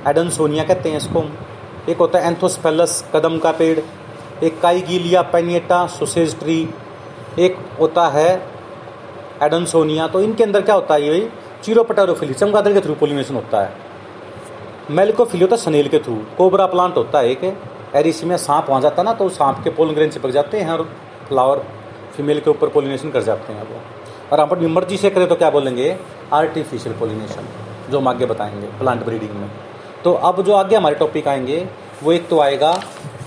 एडनसोनिया 0.08 0.64
कहते 0.64 0.90
हैं 0.90 0.98
इसको। 0.98 1.24
एक 1.90 1.98
होता 1.98 2.20
है 2.20 2.28
एंथोस्पेलस 2.28 3.04
कदम 3.14 3.38
का 3.38 3.52
पेड़। 3.54 3.80
एक 4.44 4.60
काईगीलिया 4.62 5.22
पेनिएटा, 5.24 5.86
सोसेज 5.90 6.40
ट्री। 6.40 6.58
एक 7.40 7.58
होता 7.80 8.08
है 8.10 8.30
एडनसोनिया 9.44 10.08
तो 10.08 10.22
इनके 10.22 10.44
अंदर 10.44 10.62
क्या 10.62 10.76
होता 10.76 10.94
है 10.94 11.04
ये? 11.04 11.30
चीरो 11.64 11.84
पटेरोफिली 11.84 12.34
चमगादड़ 12.34 12.74
के 12.74 12.82
थ्रू 12.82 12.94
पोलिनेशन 12.96 13.36
होता 13.36 13.62
है। 13.62 13.74
मेलिकोफिली 14.92 15.44
होता 15.44 15.56
है 15.56 15.62
सनेल 15.62 15.88
के 15.88 16.00
थ्रू 16.00 16.16
कोबरा 16.38 16.66
प्लांट 16.68 16.98
होता 16.98 17.20
है 17.20 17.32
एक। 17.32 17.44
एरिसी 17.96 18.26
में 18.26 18.36
सांप 18.38 18.70
वहाँ 18.70 18.82
जाता 18.82 19.04
ना 19.04 19.14
तो 19.14 19.28
सांप 19.30 19.64
के 19.64 19.70
पोलन 19.70 19.94
ग्रेन 19.94 20.10
चिपक 20.10 20.30
जाते 20.30 20.60
हैं 20.60 20.72
और 20.72 20.84
फ्लावर 21.28 21.66
फीमेल 22.16 22.40
के 22.40 22.50
ऊपर 22.50 22.70
पोलिनेशन 22.70 23.12
कर 23.12 23.24
जाते 23.24 23.54
हैं 23.54 23.64
वो। 23.64 23.82
और 24.32 24.40
अपनी 24.40 24.68
मर्ज़ी 24.68 24.98
से 24.98 25.10
करें 25.10 25.28
तो 25.28 25.36
क्या 25.36 25.50
बोलेंगे? 25.50 25.96
आर्टिफिशियल 26.34 26.96
पोलिनेशन 26.96 27.48
जो 27.92 28.00
हम 28.00 28.08
आगे 28.08 28.26
बताएँगे 28.26 28.68
प्लांट 28.80 29.06
ब्रीडिंग 29.06 29.32
में। 29.32 29.50
तो 30.04 30.14
अब 30.14 30.42
जो 30.42 30.54
आगे 30.54 30.76
हमारे 30.76 30.96
टॉपिक 30.96 31.28
आएँगे, 31.28 31.68
वो 32.04 32.12
एक 32.12 32.28
तो 32.30 32.40
आएगा 32.40 32.72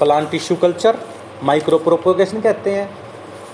plant 0.01 0.31
tissue 0.31 0.57
culture 0.57 0.99
micro 1.45 1.79
propagation 1.79 2.41
कहते 2.41 2.71
हैं, 2.71 2.91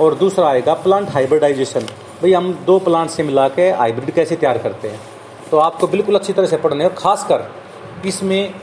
और 0.00 0.14
दूसरा 0.14 0.48
आएगा 0.48 0.74
प्लांट 0.74 1.10
हाइब्रिडाइजेशन 1.10 1.80
भाई 2.22 2.32
हम 2.32 2.52
दो 2.66 2.78
प्लांट 2.78 3.10
से 3.10 3.22
मिला 3.22 3.48
के 3.48 3.70
हाइब्रिड 3.72 4.10
कैसे 4.10 4.36
तैयार 4.36 4.58
करते 4.58 4.88
हैं? 4.88 5.00
तो 5.50 5.58
आपको 5.58 5.86
बिल्कुल 5.86 6.14
अच्छी 6.14 6.32
तरह 6.32 6.46
से 6.46 6.56
पढ़ने 6.56 6.84
और 6.84 6.94
खासकर 6.98 7.50
इसमें 8.06 8.54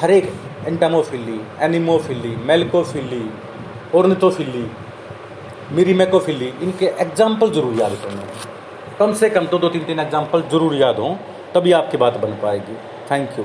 हर 0.00 0.10
एक 0.10 0.32
एंटामोफिली 0.68 1.40
एनिमोफिली 1.64 2.34
मेलकोफिली 2.46 3.24
ऑर्निथोफिली 3.94 4.66
मिरीमेकोफिली 5.76 6.52
इनके 6.62 6.86
एग्ज़ाम्पल 7.00 7.50
ज़रूर 7.52 7.80
याद 7.80 7.96
करना 8.02 8.22
कम 8.98 9.12
से 9.14 9.28
कम 9.30 9.46
तो 9.46 9.58
दो 9.58 9.68
तीन 9.68 9.84
तीन 9.84 9.98
एग्ज़ाम्पल 10.00 10.42
ज़रूर 10.52 10.74
याद 10.74 10.98
हों, 10.98 11.14
तभी 11.54 11.72
आपकी 11.72 11.96
बात 11.96 12.16
बन 12.18 12.32
पाएगी। 12.42 12.76
Thank 13.10 13.38
you 13.38 13.44